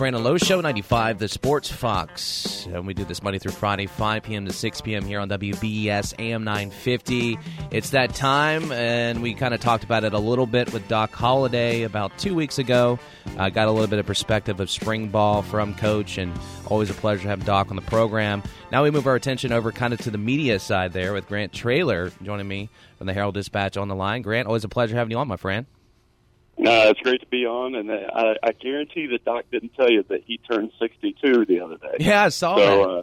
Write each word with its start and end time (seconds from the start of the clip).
Brandon 0.00 0.24
Lowe 0.24 0.38
Show, 0.38 0.62
95, 0.62 1.18
the 1.18 1.28
Sports 1.28 1.70
Fox. 1.70 2.64
And 2.72 2.86
we 2.86 2.94
do 2.94 3.04
this 3.04 3.22
Monday 3.22 3.38
through 3.38 3.52
Friday, 3.52 3.84
5 3.84 4.22
p.m. 4.22 4.46
to 4.46 4.52
6 4.54 4.80
p.m. 4.80 5.04
here 5.04 5.20
on 5.20 5.28
WBES 5.28 6.14
AM 6.18 6.42
950. 6.42 7.38
It's 7.70 7.90
that 7.90 8.14
time, 8.14 8.72
and 8.72 9.20
we 9.20 9.34
kind 9.34 9.52
of 9.52 9.60
talked 9.60 9.84
about 9.84 10.04
it 10.04 10.14
a 10.14 10.18
little 10.18 10.46
bit 10.46 10.72
with 10.72 10.88
Doc 10.88 11.12
Holliday 11.12 11.82
about 11.82 12.16
two 12.16 12.34
weeks 12.34 12.58
ago. 12.58 12.98
Uh, 13.36 13.50
got 13.50 13.68
a 13.68 13.70
little 13.70 13.88
bit 13.88 13.98
of 13.98 14.06
perspective 14.06 14.58
of 14.58 14.70
spring 14.70 15.08
ball 15.08 15.42
from 15.42 15.74
Coach, 15.74 16.16
and 16.16 16.32
always 16.68 16.88
a 16.88 16.94
pleasure 16.94 17.24
to 17.24 17.28
have 17.28 17.44
Doc 17.44 17.68
on 17.68 17.76
the 17.76 17.82
program. 17.82 18.42
Now 18.72 18.82
we 18.82 18.90
move 18.90 19.06
our 19.06 19.16
attention 19.16 19.52
over 19.52 19.70
kind 19.70 19.92
of 19.92 20.00
to 20.00 20.10
the 20.10 20.16
media 20.16 20.60
side 20.60 20.94
there 20.94 21.12
with 21.12 21.28
Grant 21.28 21.52
Traylor 21.52 22.10
joining 22.22 22.48
me 22.48 22.70
from 22.96 23.06
the 23.06 23.12
Herald 23.12 23.34
Dispatch 23.34 23.76
on 23.76 23.88
the 23.88 23.94
line. 23.94 24.22
Grant, 24.22 24.46
always 24.46 24.64
a 24.64 24.68
pleasure 24.70 24.96
having 24.96 25.10
you 25.10 25.18
on, 25.18 25.28
my 25.28 25.36
friend. 25.36 25.66
No, 26.58 26.90
it's 26.90 27.00
great 27.00 27.20
to 27.22 27.26
be 27.26 27.46
on, 27.46 27.74
and 27.74 27.90
I, 27.90 28.34
I 28.42 28.52
guarantee 28.52 29.06
that 29.12 29.24
Doc 29.24 29.46
didn't 29.50 29.74
tell 29.74 29.90
you 29.90 30.04
that 30.08 30.24
he 30.24 30.38
turned 30.38 30.72
62 30.78 31.46
the 31.46 31.60
other 31.60 31.78
day. 31.78 31.96
Yeah, 32.00 32.24
I 32.24 32.28
saw 32.28 32.56
so, 32.56 32.62
that. 32.64 32.88
Uh, 32.88 33.02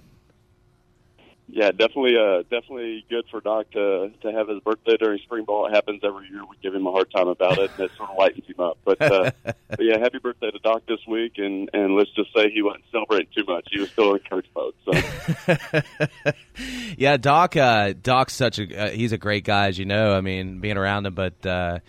yeah, 1.50 1.72
definitely, 1.72 2.18
uh, 2.18 2.44
definitely 2.44 3.06
good 3.10 3.24
for 3.32 3.40
Doc 3.40 3.72
to 3.72 4.12
to 4.22 4.32
have 4.34 4.50
his 4.50 4.60
birthday 4.60 4.98
during 4.98 5.20
spring 5.20 5.46
ball. 5.46 5.68
It 5.68 5.74
happens 5.74 6.02
every 6.04 6.28
year. 6.30 6.42
We 6.42 6.58
give 6.62 6.76
him 6.76 6.86
a 6.86 6.92
hard 6.92 7.10
time 7.10 7.30
about 7.30 7.58
it, 7.58 7.72
and 7.78 7.86
it 7.86 7.92
sort 7.96 8.10
of 8.10 8.18
lightens 8.18 8.46
him 8.46 8.60
up. 8.60 8.78
But, 8.84 9.02
uh, 9.02 9.32
but 9.44 9.80
yeah, 9.80 9.98
happy 9.98 10.20
birthday 10.20 10.52
to 10.52 10.60
Doc 10.60 10.84
this 10.88 11.00
week, 11.08 11.34
and 11.38 11.70
and 11.72 11.96
let's 11.96 12.10
just 12.12 12.34
say 12.36 12.52
he 12.52 12.62
wasn't 12.62 12.84
celebrating 12.92 13.28
too 13.34 13.46
much. 13.48 13.66
He 13.72 13.80
was 13.80 13.90
still 13.90 14.14
in 14.14 14.20
coach 14.30 14.46
mode. 14.54 14.74
So. 14.84 16.32
yeah, 16.98 17.16
Doc. 17.16 17.56
Uh, 17.56 17.94
Doc's 18.02 18.34
such 18.34 18.60
a 18.60 18.88
uh, 18.88 18.90
he's 18.90 19.14
a 19.14 19.18
great 19.18 19.46
guy, 19.46 19.68
as 19.68 19.80
you 19.80 19.86
know. 19.86 20.14
I 20.14 20.22
mean, 20.22 20.60
being 20.60 20.78
around 20.78 21.06
him, 21.06 21.16
but. 21.16 21.46
Uh, 21.46 21.80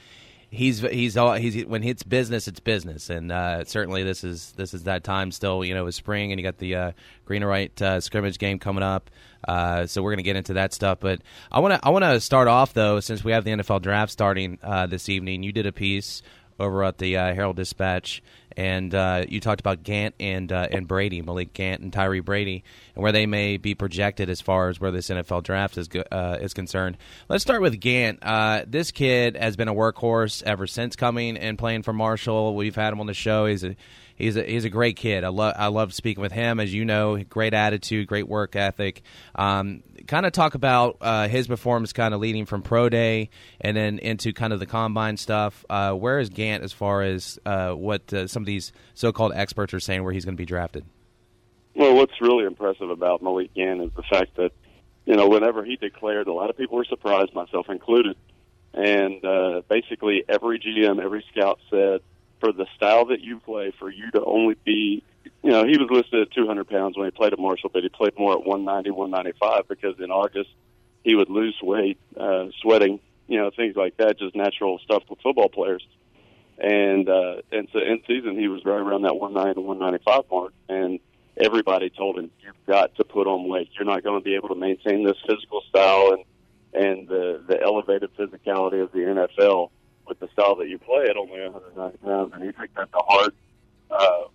he's 0.50 0.80
he's 0.80 1.16
all 1.16 1.34
he's 1.34 1.64
when 1.66 1.82
it's 1.84 2.02
business, 2.02 2.48
it's 2.48 2.60
business, 2.60 3.10
and 3.10 3.30
uh, 3.30 3.64
certainly 3.64 4.02
this 4.02 4.24
is 4.24 4.52
this 4.56 4.74
is 4.74 4.84
that 4.84 5.04
time 5.04 5.30
still. 5.30 5.64
You 5.64 5.74
know, 5.74 5.86
it's 5.86 5.96
spring, 5.96 6.32
and 6.32 6.40
you 6.40 6.46
got 6.46 6.58
the 6.58 6.74
uh, 6.74 6.92
green 7.24 7.42
and 7.42 7.50
white 7.50 7.80
uh, 7.80 8.00
scrimmage 8.00 8.38
game 8.38 8.58
coming 8.58 8.82
up. 8.82 9.10
Uh, 9.46 9.86
so 9.86 10.02
we're 10.02 10.10
going 10.10 10.18
to 10.18 10.24
get 10.24 10.36
into 10.36 10.54
that 10.54 10.72
stuff, 10.72 10.98
but 11.00 11.20
I 11.52 11.60
want 11.60 11.74
to 11.74 11.80
I 11.86 11.90
want 11.90 12.04
to 12.04 12.20
start 12.20 12.48
off 12.48 12.74
though, 12.74 13.00
since 13.00 13.22
we 13.22 13.32
have 13.32 13.44
the 13.44 13.52
NFL 13.52 13.82
draft 13.82 14.12
starting 14.12 14.58
uh, 14.62 14.86
this 14.86 15.08
evening. 15.08 15.42
You 15.42 15.52
did 15.52 15.66
a 15.66 15.72
piece 15.72 16.22
over 16.58 16.82
at 16.84 16.98
the 16.98 17.16
uh, 17.16 17.34
Herald 17.34 17.56
Dispatch, 17.56 18.22
and 18.58 18.92
uh, 18.92 19.24
you 19.28 19.38
talked 19.38 19.60
about 19.60 19.84
Gant 19.84 20.16
and 20.18 20.50
uh, 20.50 20.66
and 20.72 20.88
Brady, 20.88 21.22
Malik 21.22 21.52
Gant 21.52 21.80
and 21.80 21.92
Tyre 21.92 22.20
Brady, 22.22 22.64
and 22.96 23.02
where 23.04 23.12
they 23.12 23.24
may 23.24 23.56
be 23.56 23.76
projected 23.76 24.28
as 24.28 24.40
far 24.40 24.68
as 24.68 24.80
where 24.80 24.90
this 24.90 25.10
NFL 25.10 25.44
draft 25.44 25.78
is 25.78 25.88
uh, 26.10 26.38
is 26.40 26.54
concerned. 26.54 26.98
Let's 27.28 27.42
start 27.42 27.62
with 27.62 27.78
Gant. 27.78 28.18
Uh, 28.20 28.64
this 28.66 28.90
kid 28.90 29.36
has 29.36 29.54
been 29.54 29.68
a 29.68 29.74
workhorse 29.74 30.42
ever 30.42 30.66
since 30.66 30.96
coming 30.96 31.36
and 31.36 31.56
playing 31.56 31.84
for 31.84 31.92
Marshall. 31.92 32.56
We've 32.56 32.74
had 32.74 32.92
him 32.92 32.98
on 32.98 33.06
the 33.06 33.14
show. 33.14 33.46
He's 33.46 33.62
a 33.62 33.76
he's 34.18 34.36
a 34.36 34.42
he's 34.42 34.64
a 34.64 34.70
great 34.70 34.96
kid. 34.96 35.24
I 35.24 35.28
love 35.28 35.54
I 35.56 35.68
love 35.68 35.94
speaking 35.94 36.20
with 36.20 36.32
him. 36.32 36.60
As 36.60 36.74
you 36.74 36.84
know, 36.84 37.22
great 37.24 37.54
attitude, 37.54 38.06
great 38.06 38.28
work 38.28 38.56
ethic. 38.56 39.02
Um, 39.34 39.82
kind 40.06 40.26
of 40.26 40.32
talk 40.32 40.54
about 40.54 40.98
uh, 41.00 41.28
his 41.28 41.46
performance, 41.46 41.92
kind 41.92 42.12
of 42.12 42.20
leading 42.20 42.44
from 42.44 42.62
pro 42.62 42.88
day 42.88 43.30
and 43.60 43.76
then 43.76 43.98
into 43.98 44.32
kind 44.32 44.52
of 44.52 44.60
the 44.60 44.66
combine 44.66 45.16
stuff. 45.16 45.64
Uh, 45.70 45.92
where 45.92 46.18
is 46.18 46.28
Gant 46.28 46.64
as 46.64 46.72
far 46.72 47.02
as 47.02 47.38
uh, 47.46 47.72
what 47.72 48.12
uh, 48.12 48.26
some 48.26 48.42
of 48.42 48.46
these 48.46 48.72
so-called 48.94 49.32
experts 49.34 49.72
are 49.72 49.80
saying 49.80 50.02
where 50.02 50.12
he's 50.12 50.24
going 50.24 50.36
to 50.36 50.40
be 50.40 50.46
drafted? 50.46 50.84
Well, 51.74 51.94
what's 51.94 52.20
really 52.20 52.44
impressive 52.44 52.90
about 52.90 53.22
Malik 53.22 53.54
Gant 53.54 53.80
is 53.80 53.90
the 53.94 54.02
fact 54.02 54.36
that 54.36 54.50
you 55.06 55.16
know 55.16 55.28
whenever 55.28 55.64
he 55.64 55.76
declared, 55.76 56.26
a 56.26 56.32
lot 56.32 56.50
of 56.50 56.56
people 56.56 56.76
were 56.76 56.84
surprised, 56.84 57.32
myself 57.34 57.68
included. 57.70 58.16
And 58.74 59.24
uh, 59.24 59.62
basically, 59.68 60.24
every 60.28 60.60
GM, 60.60 61.02
every 61.02 61.24
scout 61.32 61.58
said 61.70 62.00
for 62.40 62.52
the 62.52 62.66
style 62.76 63.06
that 63.06 63.20
you 63.20 63.40
play, 63.40 63.72
for 63.78 63.90
you 63.90 64.10
to 64.12 64.24
only 64.24 64.56
be, 64.64 65.02
you 65.42 65.50
know, 65.50 65.64
he 65.64 65.78
was 65.78 65.88
listed 65.90 66.22
at 66.22 66.32
200 66.32 66.68
pounds 66.68 66.96
when 66.96 67.06
he 67.06 67.10
played 67.10 67.32
at 67.32 67.38
Marshall, 67.38 67.70
but 67.72 67.82
he 67.82 67.88
played 67.88 68.18
more 68.18 68.32
at 68.32 68.44
190, 68.44 68.90
195 68.90 69.68
because 69.68 69.98
in 70.00 70.10
August 70.10 70.50
he 71.04 71.14
would 71.14 71.30
lose 71.30 71.56
weight, 71.62 71.98
uh, 72.18 72.46
sweating, 72.60 73.00
you 73.26 73.38
know, 73.38 73.50
things 73.50 73.76
like 73.76 73.96
that, 73.98 74.18
just 74.18 74.34
natural 74.34 74.78
stuff 74.80 75.02
with 75.08 75.20
football 75.20 75.48
players. 75.48 75.86
And 76.58 77.08
uh, 77.08 77.42
and 77.52 77.68
so 77.72 77.78
in 77.78 78.02
season 78.06 78.36
he 78.36 78.48
was 78.48 78.64
right 78.64 78.80
around 78.80 79.02
that 79.02 79.16
190 79.16 79.54
to 79.54 79.60
195 79.60 80.24
mark, 80.30 80.52
and 80.68 80.98
everybody 81.36 81.88
told 81.88 82.18
him 82.18 82.32
you've 82.40 82.66
got 82.66 82.96
to 82.96 83.04
put 83.04 83.28
on 83.28 83.48
weight. 83.48 83.70
You're 83.74 83.84
not 83.84 84.02
going 84.02 84.18
to 84.18 84.24
be 84.24 84.34
able 84.34 84.48
to 84.48 84.56
maintain 84.56 85.04
this 85.04 85.16
physical 85.26 85.62
style 85.68 86.14
and 86.14 86.24
and 86.74 87.08
the 87.08 87.42
the 87.46 87.62
elevated 87.62 88.10
physicality 88.16 88.82
of 88.82 88.90
the 88.90 88.98
NFL 88.98 89.70
with 90.08 90.20
the 90.20 90.28
style 90.32 90.56
that 90.56 90.68
you 90.68 90.78
play 90.78 91.06
at 91.08 91.16
only 91.16 91.40
190 91.40 91.98
pounds, 91.98 92.32
and 92.34 92.42
he 92.42 92.52
took 92.52 92.74
that 92.74 92.90
to 92.92 92.98
heart. 92.98 93.34
Uh, 93.90 94.28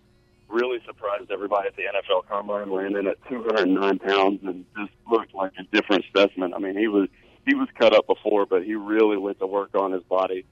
really 0.54 0.80
surprised 0.86 1.32
everybody 1.32 1.68
at 1.68 1.76
the 1.76 1.84
NFL 1.84 2.28
Combine, 2.28 2.70
landing 2.72 3.08
at 3.08 3.18
209 3.28 4.00
pounds 4.00 4.40
and 4.44 4.66
just 4.78 4.92
looked 5.10 5.34
like 5.34 5.52
a 5.60 5.64
different 5.76 6.06
specimen. 6.06 6.54
I 6.54 6.60
mean, 6.60 6.78
he 6.78 6.88
was 6.88 7.10
he 7.46 7.56
was 7.56 7.68
cut 7.78 7.94
up 7.94 8.08
before, 8.08 8.46
but 8.46 8.64
he 8.64 8.76
really 8.76 9.18
went 9.18 9.40
to 9.40 9.48
work 9.48 9.76
on 9.76 9.92
his 9.92 10.04
body. 10.04 10.46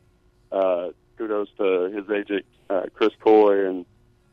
Uh, 0.52 0.90
kudos 1.18 1.48
to 1.58 1.92
his 1.96 2.10
agent 2.10 2.46
uh, 2.70 2.84
Chris 2.94 3.12
Coy 3.22 3.68
and 3.68 3.86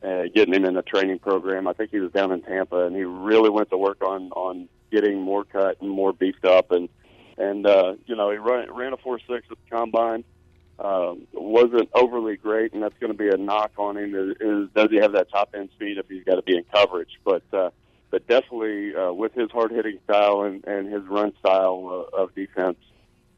uh, 0.02 0.24
getting 0.34 0.54
him 0.54 0.64
in 0.64 0.76
a 0.76 0.82
training 0.82 1.18
program. 1.18 1.68
I 1.68 1.72
think 1.72 1.90
he 1.90 2.00
was 2.00 2.10
down 2.12 2.32
in 2.32 2.42
Tampa, 2.42 2.86
and 2.86 2.96
he 2.96 3.02
really 3.02 3.50
went 3.50 3.70
to 3.70 3.78
work 3.78 4.02
on 4.02 4.30
on 4.32 4.68
getting 4.90 5.20
more 5.20 5.44
cut 5.44 5.80
and 5.80 5.90
more 5.90 6.12
beefed 6.12 6.44
up. 6.44 6.70
And 6.70 6.88
and 7.36 7.66
uh, 7.66 7.94
you 8.06 8.16
know, 8.16 8.30
he 8.30 8.38
ran, 8.38 8.72
ran 8.72 8.92
a 8.92 8.96
four 8.96 9.20
six 9.20 9.46
at 9.50 9.58
the 9.58 9.76
combine 9.76 10.24
um, 10.78 11.26
wasn't 11.32 11.88
overly 11.94 12.36
great, 12.36 12.72
and 12.72 12.82
that's 12.82 12.98
going 13.00 13.12
to 13.12 13.18
be 13.18 13.28
a 13.28 13.36
knock 13.36 13.72
on 13.78 13.96
him. 13.96 14.14
Is, 14.14 14.36
is 14.40 14.68
does 14.74 14.90
he 14.90 14.96
have 14.96 15.12
that 15.12 15.30
top 15.30 15.50
end 15.54 15.70
speed 15.74 15.98
if 15.98 16.06
he's 16.08 16.24
got 16.24 16.36
to 16.36 16.42
be 16.42 16.56
in 16.56 16.64
coverage? 16.72 17.18
But 17.24 17.42
uh, 17.52 17.70
but 18.10 18.26
definitely 18.28 18.94
uh, 18.94 19.12
with 19.12 19.34
his 19.34 19.50
hard 19.50 19.72
hitting 19.72 19.98
style 20.04 20.42
and, 20.42 20.64
and 20.66 20.92
his 20.92 21.02
run 21.04 21.32
style 21.40 22.06
uh, 22.12 22.22
of 22.22 22.34
defense, 22.34 22.78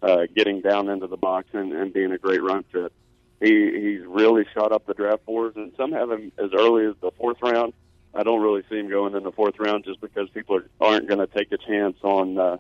uh, 0.03 0.27
getting 0.37 0.61
down 0.61 0.89
into 0.89 1.06
the 1.06 1.17
box 1.17 1.49
and, 1.53 1.73
and 1.73 1.93
being 1.93 2.12
a 2.12 2.19
great 2.19 2.43
run 2.43 2.65
fit, 2.71 2.93
he 3.41 3.49
he's 3.49 4.07
really 4.07 4.45
shot 4.53 4.71
up 4.72 4.87
the 4.87 4.95
draft 4.95 5.25
boards, 5.25 5.57
and 5.57 5.72
some 5.77 5.93
have 5.93 6.11
him 6.11 6.33
as 6.39 6.51
early 6.53 6.87
as 6.87 6.95
the 7.01 7.11
fourth 7.12 7.39
round. 7.43 7.72
I 8.12 8.22
don't 8.22 8.43
really 8.43 8.65
see 8.69 8.77
him 8.77 8.91
going 8.91 9.15
in 9.15 9.22
the 9.22 9.33
fourth 9.33 9.59
round 9.59 9.84
just 9.84 10.01
because 10.01 10.28
people 10.31 10.57
are, 10.57 10.69
aren't 10.81 11.09
going 11.09 11.21
to 11.21 11.27
take 11.27 11.53
a 11.53 11.59
chance 11.59 11.97
on 12.03 12.39
uh, 12.39 12.57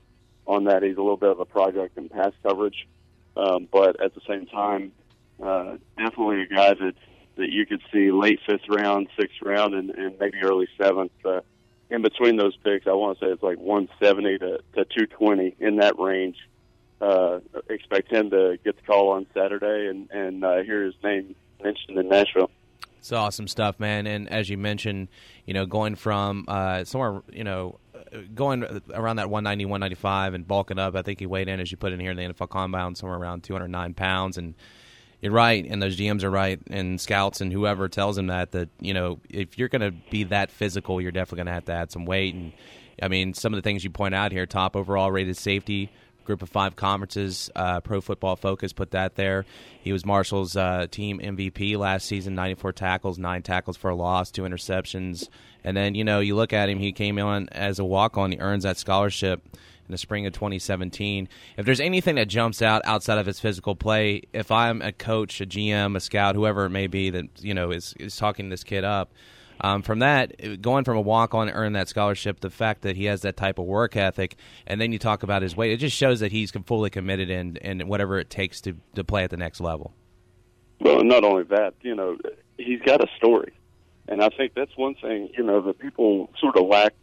on 0.46 0.64
that. 0.64 0.82
He's 0.82 0.96
a 0.96 1.02
little 1.02 1.18
bit 1.18 1.30
of 1.30 1.40
a 1.40 1.44
project 1.44 1.98
in 1.98 2.08
pass 2.08 2.32
coverage. 2.42 2.86
Um, 3.36 3.68
but 3.70 4.02
at 4.02 4.14
the 4.14 4.20
same 4.28 4.46
time, 4.46 4.92
uh, 5.42 5.76
definitely 5.96 6.42
a 6.42 6.46
guy 6.46 6.74
that 6.74 6.94
that 7.36 7.50
you 7.50 7.64
could 7.64 7.80
see 7.92 8.10
late 8.10 8.38
fifth 8.46 8.68
round, 8.68 9.08
sixth 9.18 9.40
round, 9.42 9.74
and, 9.74 9.90
and 9.90 10.18
maybe 10.18 10.38
early 10.42 10.68
seventh. 10.76 11.12
Uh, 11.24 11.40
in 11.88 12.02
between 12.02 12.36
those 12.36 12.56
picks, 12.58 12.86
I 12.86 12.92
want 12.92 13.18
to 13.18 13.24
say 13.24 13.32
it's 13.32 13.42
like 13.42 13.58
170 13.58 14.38
to, 14.38 14.58
to 14.74 14.84
220 14.84 15.56
in 15.58 15.76
that 15.76 15.98
range. 15.98 16.36
Uh, 17.00 17.40
expect 17.68 18.12
him 18.12 18.30
to 18.30 18.58
get 18.62 18.76
the 18.76 18.82
call 18.82 19.10
on 19.12 19.26
Saturday 19.32 19.88
and 19.88 20.10
and 20.10 20.44
uh, 20.44 20.62
hear 20.62 20.84
his 20.84 20.94
name 21.02 21.34
mentioned 21.62 21.98
in 21.98 22.08
Nashville. 22.08 22.50
It's 22.98 23.12
awesome 23.12 23.48
stuff, 23.48 23.80
man. 23.80 24.06
And 24.06 24.28
as 24.28 24.50
you 24.50 24.58
mentioned, 24.58 25.08
you 25.46 25.54
know, 25.54 25.64
going 25.64 25.94
from 25.94 26.44
uh, 26.46 26.84
somewhere, 26.84 27.22
you 27.32 27.44
know, 27.44 27.79
going 28.34 28.64
around 28.92 29.16
that 29.16 29.30
190, 29.30 29.66
195 29.66 30.34
and 30.34 30.46
bulking 30.46 30.78
up. 30.78 30.96
I 30.96 31.02
think 31.02 31.20
he 31.20 31.26
weighed 31.26 31.48
in, 31.48 31.60
as 31.60 31.70
you 31.70 31.76
put 31.76 31.92
in 31.92 32.00
here 32.00 32.10
in 32.10 32.16
the 32.16 32.22
NFL 32.22 32.48
Combine, 32.48 32.94
somewhere 32.94 33.18
around 33.18 33.44
209 33.44 33.94
pounds. 33.94 34.38
And 34.38 34.54
you're 35.20 35.32
right, 35.32 35.64
and 35.64 35.82
those 35.82 35.96
GMs 35.96 36.22
are 36.22 36.30
right, 36.30 36.60
and 36.70 37.00
scouts 37.00 37.40
and 37.40 37.52
whoever 37.52 37.88
tells 37.88 38.16
him 38.16 38.28
that, 38.28 38.52
that, 38.52 38.70
you 38.80 38.94
know, 38.94 39.20
if 39.28 39.58
you're 39.58 39.68
going 39.68 39.82
to 39.82 39.92
be 40.10 40.24
that 40.24 40.50
physical, 40.50 41.00
you're 41.00 41.12
definitely 41.12 41.36
going 41.36 41.46
to 41.46 41.52
have 41.52 41.64
to 41.66 41.72
add 41.72 41.92
some 41.92 42.06
weight. 42.06 42.34
And, 42.34 42.52
I 43.02 43.08
mean, 43.08 43.34
some 43.34 43.52
of 43.52 43.58
the 43.58 43.62
things 43.62 43.84
you 43.84 43.90
point 43.90 44.14
out 44.14 44.32
here 44.32 44.46
top 44.46 44.76
overall 44.76 45.10
rated 45.10 45.36
safety, 45.36 45.90
group 46.24 46.42
of 46.42 46.48
five 46.48 46.76
conferences. 46.76 47.50
Uh, 47.56 47.80
Pro 47.80 48.00
Football 48.00 48.36
Focus 48.36 48.72
put 48.72 48.92
that 48.92 49.16
there. 49.16 49.44
He 49.80 49.92
was 49.92 50.06
Marshall's 50.06 50.56
uh, 50.56 50.86
team 50.90 51.18
MVP 51.18 51.76
last 51.76 52.06
season 52.06 52.34
94 52.34 52.72
tackles, 52.72 53.18
nine 53.18 53.42
tackles 53.42 53.76
for 53.76 53.90
a 53.90 53.96
loss, 53.96 54.30
two 54.30 54.42
interceptions. 54.42 55.28
And 55.64 55.76
then, 55.76 55.94
you 55.94 56.04
know, 56.04 56.20
you 56.20 56.34
look 56.34 56.52
at 56.52 56.68
him, 56.68 56.78
he 56.78 56.92
came 56.92 57.18
on 57.18 57.48
as 57.50 57.78
a 57.78 57.84
walk 57.84 58.16
on, 58.16 58.32
he 58.32 58.38
earns 58.38 58.64
that 58.64 58.78
scholarship 58.78 59.42
in 59.54 59.92
the 59.92 59.98
spring 59.98 60.26
of 60.26 60.32
2017. 60.32 61.28
If 61.56 61.66
there's 61.66 61.80
anything 61.80 62.14
that 62.14 62.28
jumps 62.28 62.62
out 62.62 62.82
outside 62.84 63.18
of 63.18 63.26
his 63.26 63.40
physical 63.40 63.74
play, 63.74 64.22
if 64.32 64.50
I'm 64.50 64.80
a 64.82 64.92
coach, 64.92 65.40
a 65.40 65.46
GM, 65.46 65.96
a 65.96 66.00
scout, 66.00 66.34
whoever 66.34 66.64
it 66.66 66.70
may 66.70 66.86
be 66.86 67.10
that, 67.10 67.26
you 67.40 67.54
know, 67.54 67.70
is, 67.72 67.94
is 67.98 68.16
talking 68.16 68.48
this 68.48 68.64
kid 68.64 68.84
up, 68.84 69.12
um, 69.62 69.82
from 69.82 69.98
that, 69.98 70.62
going 70.62 70.84
from 70.84 70.96
a 70.96 71.00
walk 71.00 71.34
on 71.34 71.48
to 71.48 71.52
earn 71.52 71.74
that 71.74 71.88
scholarship, 71.88 72.40
the 72.40 72.50
fact 72.50 72.82
that 72.82 72.96
he 72.96 73.04
has 73.04 73.22
that 73.22 73.36
type 73.36 73.58
of 73.58 73.66
work 73.66 73.94
ethic, 73.96 74.36
and 74.66 74.80
then 74.80 74.92
you 74.92 74.98
talk 74.98 75.22
about 75.22 75.42
his 75.42 75.54
weight, 75.54 75.72
it 75.72 75.76
just 75.76 75.96
shows 75.96 76.20
that 76.20 76.32
he's 76.32 76.50
fully 76.50 76.88
committed 76.88 77.28
in, 77.28 77.56
in 77.56 77.86
whatever 77.86 78.18
it 78.18 78.30
takes 78.30 78.60
to, 78.62 78.76
to 78.94 79.04
play 79.04 79.24
at 79.24 79.30
the 79.30 79.36
next 79.36 79.60
level. 79.60 79.92
Well, 80.80 81.04
not 81.04 81.24
only 81.24 81.42
that, 81.44 81.74
you 81.82 81.94
know, 81.94 82.16
he's 82.56 82.80
got 82.80 83.02
a 83.02 83.08
story. 83.16 83.52
And 84.10 84.22
I 84.22 84.28
think 84.28 84.54
that's 84.54 84.76
one 84.76 84.96
thing, 84.96 85.30
you 85.38 85.44
know, 85.44 85.60
that 85.62 85.78
people 85.78 86.30
sort 86.40 86.56
of 86.56 86.66
lack 86.66 86.94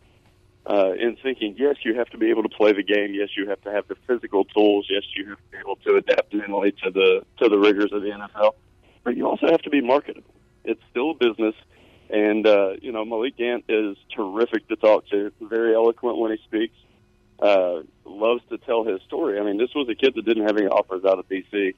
uh, 0.69 0.92
in 1.00 1.15
thinking, 1.24 1.56
yes, 1.57 1.77
you 1.83 1.95
have 1.95 2.09
to 2.09 2.18
be 2.18 2.30
able 2.30 2.44
to 2.44 2.50
play 2.50 2.74
the 2.74 2.83
game. 2.83 3.13
Yes, 3.13 3.30
you 3.38 3.48
have 3.48 3.62
to 3.62 3.71
have 3.71 3.88
the 3.88 3.95
physical 4.06 4.44
tools. 4.44 4.86
Yes, 4.89 5.04
you 5.15 5.30
have 5.30 5.38
to 5.38 5.51
be 5.51 5.57
able 5.57 5.77
to 5.77 5.95
adapt 5.95 6.33
mentally 6.33 6.74
to 6.83 6.92
the 6.92 7.21
to 7.38 7.48
the 7.48 7.57
rigors 7.57 7.94
of 7.94 8.01
the 8.01 8.09
NFL. 8.09 8.56
But 9.06 9.15
you 9.15 9.25
also 9.25 9.48
have 9.48 9.62
to 9.62 9.69
be 9.69 9.80
marketable. 9.80 10.33
It's 10.65 10.81
still 10.92 11.12
a 11.12 11.13
business, 11.13 11.56
And 12.09 12.45
uh, 12.45 12.74
you 12.81 12.92
know, 12.92 13.06
Malik 13.06 13.38
Gant 13.38 13.63
is 13.69 13.95
terrific 14.13 14.68
to 14.68 14.75
talk 14.75 15.07
to. 15.07 15.31
Very 15.39 15.74
eloquent 15.74 16.18
when 16.18 16.31
he 16.31 16.38
speaks. 16.44 16.75
Uh, 17.39 17.83
loves 18.04 18.42
to 18.50 18.57
tell 18.57 18.83
his 18.83 19.00
story. 19.04 19.39
I 19.39 19.44
mean, 19.44 19.57
this 19.57 19.74
was 19.74 19.88
a 19.88 19.95
kid 19.95 20.15
that 20.15 20.25
didn't 20.25 20.45
have 20.45 20.57
any 20.57 20.68
offers 20.68 21.06
out 21.06 21.19
of 21.19 21.30
BC, 21.30 21.75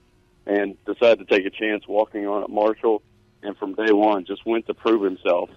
and 0.47 0.75
decided 0.85 1.19
to 1.19 1.25
take 1.25 1.45
a 1.45 1.51
chance 1.51 1.87
walking 1.87 2.25
on 2.25 2.41
at 2.41 2.49
Marshall. 2.49 3.03
And 3.41 3.57
from 3.57 3.73
day 3.73 3.91
one, 3.91 4.25
just 4.25 4.45
went 4.45 4.67
to 4.67 4.73
prove 4.73 5.01
himself. 5.01 5.49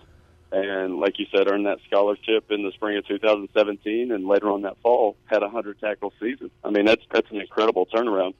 And 0.53 0.99
like 0.99 1.19
you 1.19 1.27
said, 1.35 1.49
earned 1.49 1.67
that 1.67 1.79
scholarship 1.87 2.51
in 2.51 2.63
the 2.63 2.73
spring 2.73 2.99
of 2.99 3.07
2017, 3.07 4.13
and 4.13 4.27
later 4.27 4.51
on 4.51 4.63
that 4.63 4.77
fall 4.83 5.17
had 5.25 5.43
a 5.43 5.49
hundred 5.49 5.81
tackle 5.81 6.13
season. 6.21 6.51
I 6.63 6.71
mean, 6.71 6.85
that's 6.85 7.03
that's 7.11 7.31
an 7.31 7.41
incredible 7.41 7.87
turnaround. 7.87 8.35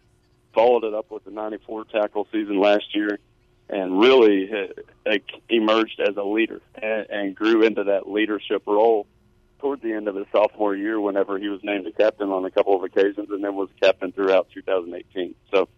Followed 0.55 0.85
it 0.85 0.93
up 0.93 1.11
with 1.11 1.25
the 1.25 1.31
94 1.31 1.87
tackle 1.87 2.29
season 2.31 2.61
last 2.61 2.95
year 2.95 3.19
and 3.71 3.99
really 3.99 4.51
like, 5.07 5.25
emerged 5.49 5.99
as 6.01 6.17
a 6.17 6.23
leader 6.23 6.61
and, 6.75 7.07
and 7.09 7.35
grew 7.35 7.63
into 7.63 7.85
that 7.85 8.07
leadership 8.07 8.63
role 8.67 9.07
toward 9.59 9.81
the 9.81 9.93
end 9.93 10.09
of 10.09 10.15
his 10.15 10.27
sophomore 10.31 10.77
year 10.77 11.01
whenever 11.01 11.39
he 11.39 11.49
was 11.49 11.61
named 11.63 11.87
a 11.87 11.93
captain 11.93 12.31
on 12.31 12.45
a 12.45 12.51
couple 12.51 12.77
of 12.77 12.83
occasions 12.83 13.31
and 13.31 13.43
then 13.43 13.55
was 13.55 13.71
captain 13.81 14.13
throughout 14.13 14.49
2018. 14.53 15.35
So 15.51 15.69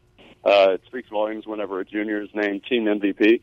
uh, 0.44 0.72
it 0.72 0.82
speaks 0.87 1.08
volumes 1.08 1.46
whenever 1.46 1.78
a 1.78 1.84
junior 1.84 2.20
is 2.20 2.31
named 2.34 2.64
team 2.69 2.87
MVP 2.87 3.40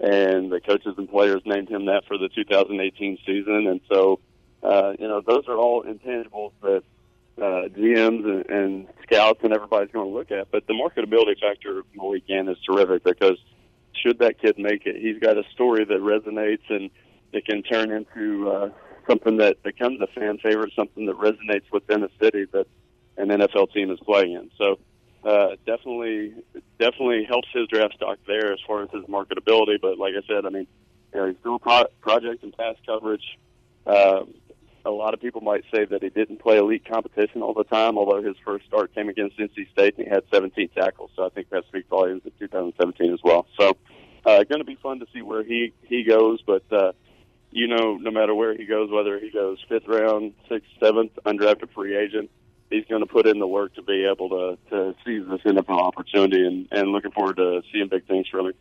and 0.00 0.50
the 0.50 0.60
coaches 0.60 0.94
and 0.96 1.08
players 1.08 1.42
named 1.44 1.68
him 1.68 1.86
that 1.86 2.04
for 2.06 2.18
the 2.18 2.28
2018 2.28 3.18
season. 3.24 3.66
And 3.66 3.80
so, 3.90 4.20
uh, 4.62 4.94
you 4.98 5.08
know, 5.08 5.20
those 5.20 5.44
are 5.48 5.56
all 5.56 5.84
intangibles 5.84 6.52
that 6.62 6.82
uh, 7.38 7.68
GMs 7.68 8.24
and, 8.24 8.50
and 8.50 8.88
scouts 9.04 9.40
and 9.42 9.52
everybody's 9.52 9.92
going 9.92 10.08
to 10.08 10.14
look 10.14 10.30
at. 10.30 10.50
But 10.50 10.66
the 10.66 10.74
marketability 10.74 11.38
factor 11.40 11.80
of 11.80 11.86
Malik 11.94 12.26
Gant 12.26 12.48
is 12.48 12.58
terrific 12.66 13.04
because– 13.04 13.38
should 13.94 14.18
that 14.18 14.40
kid 14.40 14.58
make 14.58 14.86
it, 14.86 14.96
he's 14.96 15.18
got 15.18 15.36
a 15.36 15.44
story 15.52 15.84
that 15.84 15.98
resonates 15.98 16.68
and 16.68 16.90
it 17.32 17.44
can 17.46 17.62
turn 17.62 17.90
into 17.90 18.50
uh, 18.50 18.70
something 19.08 19.38
that 19.38 19.62
becomes 19.62 20.00
a 20.00 20.06
fan 20.08 20.38
favorite, 20.38 20.72
something 20.76 21.06
that 21.06 21.16
resonates 21.16 21.70
within 21.72 22.02
a 22.02 22.08
city 22.20 22.46
that 22.52 22.66
an 23.16 23.28
NFL 23.28 23.72
team 23.72 23.90
is 23.90 23.98
playing 24.00 24.32
in. 24.32 24.50
So 24.58 24.78
uh, 25.24 25.56
definitely, 25.66 26.34
definitely 26.78 27.24
helps 27.24 27.48
his 27.52 27.68
draft 27.68 27.94
stock 27.94 28.18
there 28.26 28.52
as 28.52 28.58
far 28.66 28.82
as 28.82 28.90
his 28.90 29.04
marketability. 29.04 29.80
But 29.80 29.98
like 29.98 30.14
I 30.16 30.26
said, 30.26 30.46
I 30.46 30.50
mean, 30.50 30.66
you 31.14 31.20
know, 31.20 31.26
he's 31.26 31.36
still 31.40 31.58
pro- 31.58 31.86
project 32.00 32.42
and 32.42 32.56
pass 32.56 32.76
coverage. 32.86 33.38
Uh, 33.86 34.24
a 34.84 34.90
lot 34.90 35.14
of 35.14 35.20
people 35.20 35.40
might 35.40 35.64
say 35.72 35.84
that 35.84 36.02
he 36.02 36.08
didn't 36.08 36.38
play 36.38 36.58
elite 36.58 36.84
competition 36.84 37.42
all 37.42 37.54
the 37.54 37.64
time, 37.64 37.96
although 37.96 38.22
his 38.22 38.36
first 38.44 38.66
start 38.66 38.94
came 38.94 39.08
against 39.08 39.38
NC 39.38 39.70
State 39.70 39.96
and 39.96 40.06
he 40.06 40.10
had 40.10 40.24
17 40.32 40.70
tackles. 40.70 41.10
So 41.14 41.24
I 41.24 41.28
think 41.28 41.50
that 41.50 41.64
speaks 41.66 41.88
volumes 41.88 42.22
in 42.24 42.32
2017 42.38 43.12
as 43.12 43.20
well. 43.22 43.46
So 43.58 43.76
uh, 44.26 44.42
going 44.44 44.58
to 44.58 44.64
be 44.64 44.76
fun 44.76 45.00
to 45.00 45.06
see 45.12 45.22
where 45.22 45.44
he 45.44 45.72
he 45.82 46.04
goes, 46.04 46.40
but 46.42 46.64
uh, 46.72 46.92
you 47.50 47.68
know, 47.68 47.96
no 47.96 48.10
matter 48.10 48.34
where 48.34 48.56
he 48.56 48.64
goes, 48.64 48.90
whether 48.90 49.18
he 49.18 49.30
goes 49.30 49.58
fifth 49.68 49.86
round, 49.86 50.34
sixth, 50.48 50.68
seventh, 50.80 51.12
undrafted 51.24 51.72
free 51.74 51.96
agent, 51.96 52.30
he's 52.72 52.84
going 52.86 53.00
to 53.00 53.06
put 53.06 53.26
in 53.26 53.38
the 53.38 53.46
work 53.46 53.74
to 53.74 53.82
be 53.82 54.04
able 54.04 54.28
to 54.30 54.58
to 54.70 54.94
seize 55.04 55.26
this 55.28 55.40
NFL 55.42 55.80
opportunity, 55.80 56.46
and 56.46 56.68
and 56.70 56.90
looking 56.90 57.12
forward 57.12 57.36
to 57.36 57.62
seeing 57.72 57.88
big 57.88 58.06
things 58.06 58.26
from 58.28 58.46
him. 58.46 58.54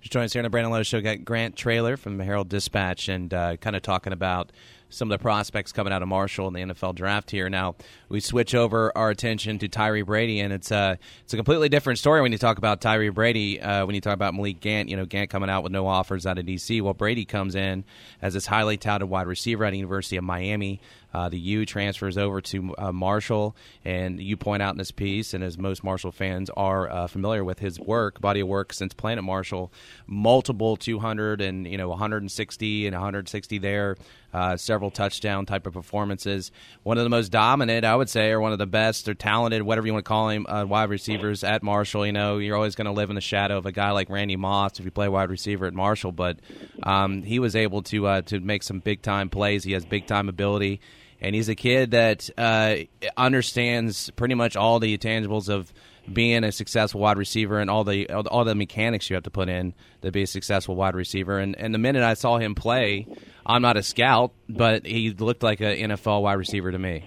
Just 0.00 0.12
joining 0.12 0.26
us 0.26 0.32
here 0.32 0.40
on 0.40 0.44
the 0.44 0.50
Brandon 0.50 0.72
Lowe 0.72 0.82
Show. 0.82 1.00
Got 1.00 1.24
Grant 1.24 1.56
Traylor 1.56 1.96
from 1.96 2.16
the 2.16 2.24
Herald 2.24 2.48
Dispatch, 2.48 3.08
and 3.08 3.32
uh, 3.32 3.56
kind 3.58 3.76
of 3.76 3.82
talking 3.82 4.12
about 4.12 4.50
some 4.90 5.10
of 5.10 5.18
the 5.18 5.22
prospects 5.22 5.72
coming 5.72 5.92
out 5.92 6.02
of 6.02 6.08
Marshall 6.08 6.48
in 6.48 6.54
the 6.54 6.74
NFL 6.74 6.94
draft 6.96 7.30
here. 7.30 7.48
Now 7.48 7.76
we 8.08 8.20
switch 8.20 8.54
over 8.54 8.96
our 8.96 9.10
attention 9.10 9.58
to 9.60 9.68
Tyre 9.68 10.04
Brady, 10.04 10.40
and 10.40 10.52
it's 10.52 10.70
a 10.70 10.76
uh, 10.76 10.96
it's 11.22 11.32
a 11.32 11.36
completely 11.36 11.68
different 11.68 11.98
story 11.98 12.20
when 12.20 12.32
you 12.32 12.38
talk 12.38 12.58
about 12.58 12.80
Tyre 12.80 13.12
Brady. 13.12 13.60
Uh, 13.60 13.86
when 13.86 13.94
you 13.94 14.00
talk 14.00 14.14
about 14.14 14.34
Malik 14.34 14.60
Gant, 14.60 14.88
you 14.88 14.96
know 14.96 15.06
Gant 15.06 15.30
coming 15.30 15.48
out 15.48 15.62
with 15.62 15.72
no 15.72 15.86
offers 15.86 16.26
out 16.26 16.38
of 16.38 16.44
DC. 16.44 16.82
Well, 16.82 16.94
Brady 16.94 17.24
comes 17.24 17.54
in 17.54 17.84
as 18.20 18.34
this 18.34 18.46
highly 18.46 18.76
touted 18.76 19.08
wide 19.08 19.26
receiver 19.26 19.64
at 19.64 19.70
the 19.70 19.76
University 19.76 20.16
of 20.16 20.24
Miami. 20.24 20.80
Uh, 21.12 21.28
the 21.28 21.38
U 21.38 21.66
transfers 21.66 22.16
over 22.16 22.40
to 22.40 22.74
uh, 22.78 22.92
Marshall, 22.92 23.56
and 23.84 24.20
you 24.20 24.36
point 24.36 24.62
out 24.62 24.74
in 24.74 24.78
this 24.78 24.92
piece, 24.92 25.34
and 25.34 25.42
as 25.42 25.58
most 25.58 25.82
Marshall 25.82 26.12
fans 26.12 26.50
are 26.50 26.88
uh, 26.88 27.06
familiar 27.08 27.42
with 27.42 27.58
his 27.58 27.80
work, 27.80 28.20
body 28.20 28.40
of 28.40 28.48
work 28.48 28.72
since 28.72 28.94
playing 28.94 29.18
at 29.18 29.24
Marshall, 29.24 29.72
multiple 30.06 30.76
200 30.76 31.40
and 31.40 31.66
you 31.66 31.76
know 31.76 31.88
160 31.88 32.86
and 32.86 32.94
160 32.94 33.58
there, 33.58 33.96
uh, 34.32 34.56
several 34.56 34.92
touchdown 34.92 35.46
type 35.46 35.66
of 35.66 35.72
performances. 35.72 36.52
One 36.84 36.96
of 36.96 37.02
the 37.02 37.10
most 37.10 37.30
dominant, 37.30 37.84
I 37.84 37.96
would 37.96 38.08
say, 38.08 38.30
or 38.30 38.40
one 38.40 38.52
of 38.52 38.58
the 38.58 38.66
best 38.66 39.08
or 39.08 39.14
talented, 39.14 39.62
whatever 39.62 39.88
you 39.88 39.92
want 39.92 40.04
to 40.04 40.08
call 40.08 40.28
him, 40.28 40.46
uh, 40.46 40.64
wide 40.64 40.90
receivers 40.90 41.42
at 41.42 41.64
Marshall. 41.64 42.06
You 42.06 42.12
know, 42.12 42.38
you're 42.38 42.54
always 42.54 42.76
going 42.76 42.86
to 42.86 42.92
live 42.92 43.10
in 43.10 43.16
the 43.16 43.20
shadow 43.20 43.58
of 43.58 43.66
a 43.66 43.72
guy 43.72 43.90
like 43.90 44.10
Randy 44.10 44.36
Moss 44.36 44.78
if 44.78 44.84
you 44.84 44.92
play 44.92 45.08
wide 45.08 45.30
receiver 45.30 45.66
at 45.66 45.74
Marshall, 45.74 46.12
but 46.12 46.38
um, 46.84 47.24
he 47.24 47.40
was 47.40 47.56
able 47.56 47.82
to 47.82 48.22
to 48.22 48.38
make 48.38 48.62
some 48.62 48.78
big 48.78 49.02
time 49.02 49.28
plays. 49.28 49.64
He 49.64 49.72
has 49.72 49.84
big 49.84 50.06
time 50.06 50.28
ability 50.28 50.80
and 51.20 51.34
he's 51.34 51.48
a 51.48 51.54
kid 51.54 51.92
that 51.92 52.30
uh, 52.38 52.76
understands 53.16 54.10
pretty 54.10 54.34
much 54.34 54.56
all 54.56 54.78
the 54.78 54.96
intangibles 54.96 55.48
of 55.48 55.72
being 56.12 56.44
a 56.44 56.52
successful 56.52 57.00
wide 57.00 57.18
receiver 57.18 57.60
and 57.60 57.70
all 57.70 57.84
the 57.84 58.08
all 58.10 58.44
the 58.44 58.54
mechanics 58.54 59.10
you 59.10 59.14
have 59.14 59.22
to 59.24 59.30
put 59.30 59.48
in 59.48 59.74
to 60.02 60.10
be 60.10 60.22
a 60.22 60.26
successful 60.26 60.74
wide 60.74 60.94
receiver. 60.94 61.38
And, 61.38 61.56
and 61.56 61.74
the 61.74 61.78
minute 61.78 62.02
I 62.02 62.14
saw 62.14 62.38
him 62.38 62.54
play, 62.54 63.06
I'm 63.46 63.62
not 63.62 63.76
a 63.76 63.82
scout, 63.82 64.32
but 64.48 64.86
he 64.86 65.10
looked 65.10 65.42
like 65.42 65.60
an 65.60 65.76
NFL 65.76 66.22
wide 66.22 66.34
receiver 66.34 66.72
to 66.72 66.78
me. 66.78 67.04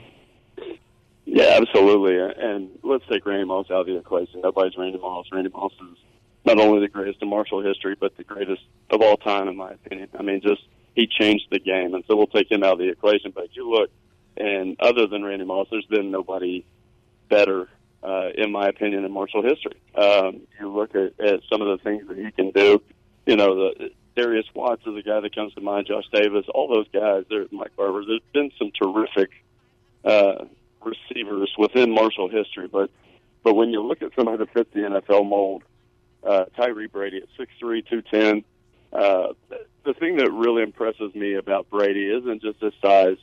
Yeah, 1.25 1.57
absolutely. 1.61 2.17
And 2.19 2.69
let's 2.83 3.03
take 3.11 3.25
Randy 3.25 3.45
Moss 3.45 3.67
out 3.71 3.81
of 3.81 3.85
the 3.87 3.97
equation. 3.97 4.41
Nobody's 4.41 4.77
Randy 4.77 4.99
Moss. 4.99 5.25
Randy 5.31 5.49
Moss 5.49 5.71
is 5.73 5.97
not 6.45 6.59
only 6.59 6.81
the 6.81 6.89
greatest 6.89 7.21
in 7.21 7.29
Marshall 7.29 7.63
history, 7.63 7.95
but 7.99 8.15
the 8.17 8.23
greatest 8.23 8.61
of 8.89 9.01
all 9.01 9.17
time, 9.17 9.47
in 9.47 9.55
my 9.55 9.71
opinion. 9.71 10.09
I 10.17 10.21
mean, 10.21 10.41
just 10.41 10.61
he 10.95 11.07
changed 11.07 11.45
the 11.51 11.59
game, 11.59 11.93
and 11.93 12.03
so 12.07 12.15
we'll 12.15 12.27
take 12.27 12.51
him 12.51 12.63
out 12.63 12.73
of 12.73 12.79
the 12.79 12.89
equation. 12.89 13.31
But 13.33 13.55
you 13.55 13.69
look 13.69 13.89
and 14.37 14.77
other 14.79 15.07
than 15.07 15.23
Randy 15.23 15.45
Moss, 15.45 15.67
there's 15.69 15.85
been 15.85 16.11
nobody 16.11 16.65
better, 17.29 17.69
uh, 18.01 18.29
in 18.35 18.51
my 18.51 18.67
opinion, 18.67 19.05
in 19.05 19.11
Marshall 19.11 19.43
history. 19.43 19.79
Um, 19.95 20.41
you 20.59 20.69
look 20.69 20.95
at, 20.95 21.19
at 21.19 21.41
some 21.51 21.61
of 21.61 21.67
the 21.67 21.83
things 21.83 22.07
that 22.07 22.17
he 22.17 22.31
can 22.31 22.51
do. 22.51 22.81
You 23.25 23.35
know, 23.35 23.55
the 23.55 23.91
Darius 24.15 24.45
Watts 24.53 24.85
is 24.85 24.95
a 24.97 25.01
guy 25.01 25.19
that 25.19 25.35
comes 25.35 25.53
to 25.53 25.61
mind. 25.61 25.87
Josh 25.87 26.05
Davis, 26.11 26.45
all 26.53 26.67
those 26.67 26.87
guys. 26.91 27.25
There, 27.29 27.45
Mike 27.51 27.75
Barber. 27.75 28.03
There's 28.05 28.21
been 28.33 28.51
some 28.57 28.71
terrific 28.71 29.29
uh, 30.03 30.45
receivers 30.83 31.53
within 31.57 31.91
Marshall 31.91 32.29
history, 32.29 32.67
but 32.67 32.89
but 33.43 33.55
when 33.55 33.69
you 33.69 33.83
look 33.83 34.01
at 34.01 34.11
somebody 34.15 34.37
that 34.37 34.53
fits 34.53 34.69
the 34.73 34.81
NFL 34.81 35.27
mold, 35.27 35.63
uh, 36.23 36.45
Tyree 36.55 36.87
Brady 36.87 37.17
at 37.17 37.27
six 37.37 37.51
three, 37.59 37.81
two 37.81 38.01
ten. 38.01 38.43
Uh, 38.91 39.33
the 39.85 39.93
thing 39.93 40.17
that 40.17 40.31
really 40.31 40.63
impresses 40.63 41.13
me 41.13 41.33
about 41.33 41.69
Brady 41.69 42.09
isn't 42.09 42.41
just 42.41 42.59
his 42.59 42.73
size 42.81 43.17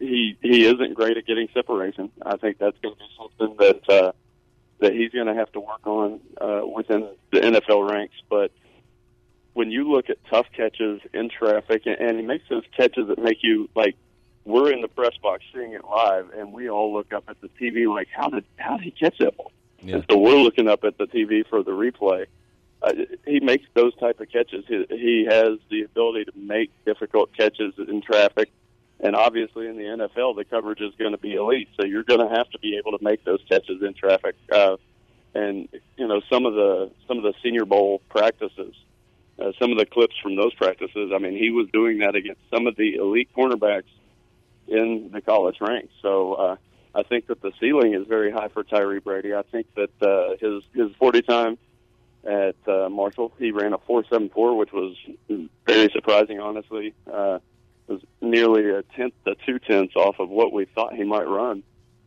he 0.00 0.36
he 0.40 0.64
isn't 0.64 0.94
great 0.94 1.16
at 1.16 1.26
getting 1.26 1.48
separation. 1.54 2.10
I 2.24 2.36
think 2.36 2.58
that's 2.58 2.76
going 2.78 2.94
to 2.94 2.98
be 2.98 3.08
something 3.16 3.56
that 3.58 3.88
uh, 3.88 4.12
that 4.80 4.94
he's 4.94 5.12
going 5.12 5.26
to 5.26 5.34
have 5.34 5.52
to 5.52 5.60
work 5.60 5.86
on 5.86 6.20
uh, 6.40 6.62
within 6.66 7.08
the 7.30 7.40
NFL 7.40 7.88
ranks. 7.90 8.14
But 8.28 8.50
when 9.52 9.70
you 9.70 9.90
look 9.90 10.08
at 10.08 10.16
tough 10.30 10.46
catches 10.56 11.02
in 11.12 11.28
traffic, 11.28 11.82
and, 11.84 11.96
and 11.96 12.18
he 12.18 12.24
makes 12.24 12.48
those 12.48 12.64
catches 12.76 13.08
that 13.08 13.18
make 13.18 13.42
you 13.42 13.68
like 13.74 13.96
we're 14.44 14.72
in 14.72 14.80
the 14.80 14.88
press 14.88 15.16
box 15.22 15.44
seeing 15.54 15.74
it 15.74 15.84
live, 15.84 16.30
and 16.30 16.52
we 16.52 16.70
all 16.70 16.92
look 16.92 17.12
up 17.12 17.24
at 17.28 17.40
the 17.40 17.48
TV 17.60 17.86
like, 17.86 18.08
how 18.10 18.28
did 18.30 18.44
how 18.56 18.78
did 18.78 18.84
he 18.84 18.90
catch 18.90 19.18
that 19.18 19.36
ball? 19.36 19.52
Yeah. 19.82 19.96
And 19.96 20.04
so 20.10 20.18
we're 20.18 20.36
looking 20.36 20.68
up 20.68 20.84
at 20.84 20.98
the 20.98 21.06
TV 21.06 21.46
for 21.46 21.62
the 21.62 21.72
replay. 21.72 22.26
Uh, 22.82 22.92
he 23.26 23.40
makes 23.40 23.66
those 23.74 23.94
type 23.96 24.20
of 24.20 24.30
catches. 24.30 24.64
He, 24.66 24.86
he 24.90 25.26
has 25.28 25.58
the 25.70 25.82
ability 25.82 26.24
to 26.26 26.32
make 26.34 26.70
difficult 26.84 27.34
catches 27.36 27.74
in 27.76 28.00
traffic 28.00 28.50
and 29.02 29.16
obviously, 29.16 29.66
in 29.66 29.76
the 29.76 29.84
NFL, 29.84 30.36
the 30.36 30.44
coverage 30.44 30.80
is 30.80 30.92
going 30.98 31.12
to 31.12 31.18
be 31.18 31.34
elite. 31.34 31.68
So 31.78 31.86
you're 31.86 32.02
going 32.02 32.20
to 32.20 32.34
have 32.34 32.50
to 32.50 32.58
be 32.58 32.76
able 32.76 32.96
to 32.96 33.02
make 33.02 33.24
those 33.24 33.40
catches 33.48 33.82
in 33.82 33.94
traffic. 33.94 34.36
Uh, 34.52 34.76
and 35.34 35.68
you 35.96 36.06
know, 36.06 36.20
some 36.30 36.44
of 36.44 36.54
the 36.54 36.90
some 37.08 37.16
of 37.16 37.22
the 37.22 37.32
Senior 37.42 37.64
Bowl 37.64 38.02
practices, 38.10 38.74
uh, 39.38 39.52
some 39.58 39.72
of 39.72 39.78
the 39.78 39.86
clips 39.86 40.16
from 40.22 40.36
those 40.36 40.52
practices. 40.54 41.12
I 41.14 41.18
mean, 41.18 41.36
he 41.36 41.50
was 41.50 41.68
doing 41.72 41.98
that 41.98 42.14
against 42.14 42.40
some 42.52 42.66
of 42.66 42.76
the 42.76 42.96
elite 42.96 43.30
cornerbacks 43.34 43.84
in 44.68 45.10
the 45.12 45.22
college 45.22 45.56
ranks. 45.60 45.92
So 46.02 46.34
uh, 46.34 46.56
I 46.94 47.02
think 47.04 47.28
that 47.28 47.40
the 47.40 47.52
ceiling 47.58 47.94
is 47.94 48.06
very 48.06 48.30
high 48.30 48.48
for 48.48 48.64
Tyre 48.64 49.00
Brady. 49.00 49.34
I 49.34 49.42
think 49.42 49.66
that 49.76 50.02
uh, 50.02 50.36
his 50.40 50.62
his 50.74 50.94
40 50.96 51.22
time 51.22 51.58
at 52.24 52.56
uh, 52.68 52.88
Marshall, 52.88 53.32
he 53.38 53.50
ran 53.50 53.72
a 53.72 53.78
4.74, 53.78 54.56
which 54.56 54.72
was 54.72 54.96
very 55.66 55.90
surprising, 55.92 56.40
honestly. 56.40 56.94
Uh, 57.10 57.38
was 57.90 58.00
nearly 58.20 58.70
a 58.70 58.82
tenth 58.96 59.14
to 59.26 59.34
two 59.44 59.58
tenths 59.58 59.96
off 59.96 60.20
of 60.20 60.30
what 60.30 60.52
we 60.52 60.64
thought 60.64 60.94
he 60.94 61.04
might 61.04 61.26
run. 61.26 61.62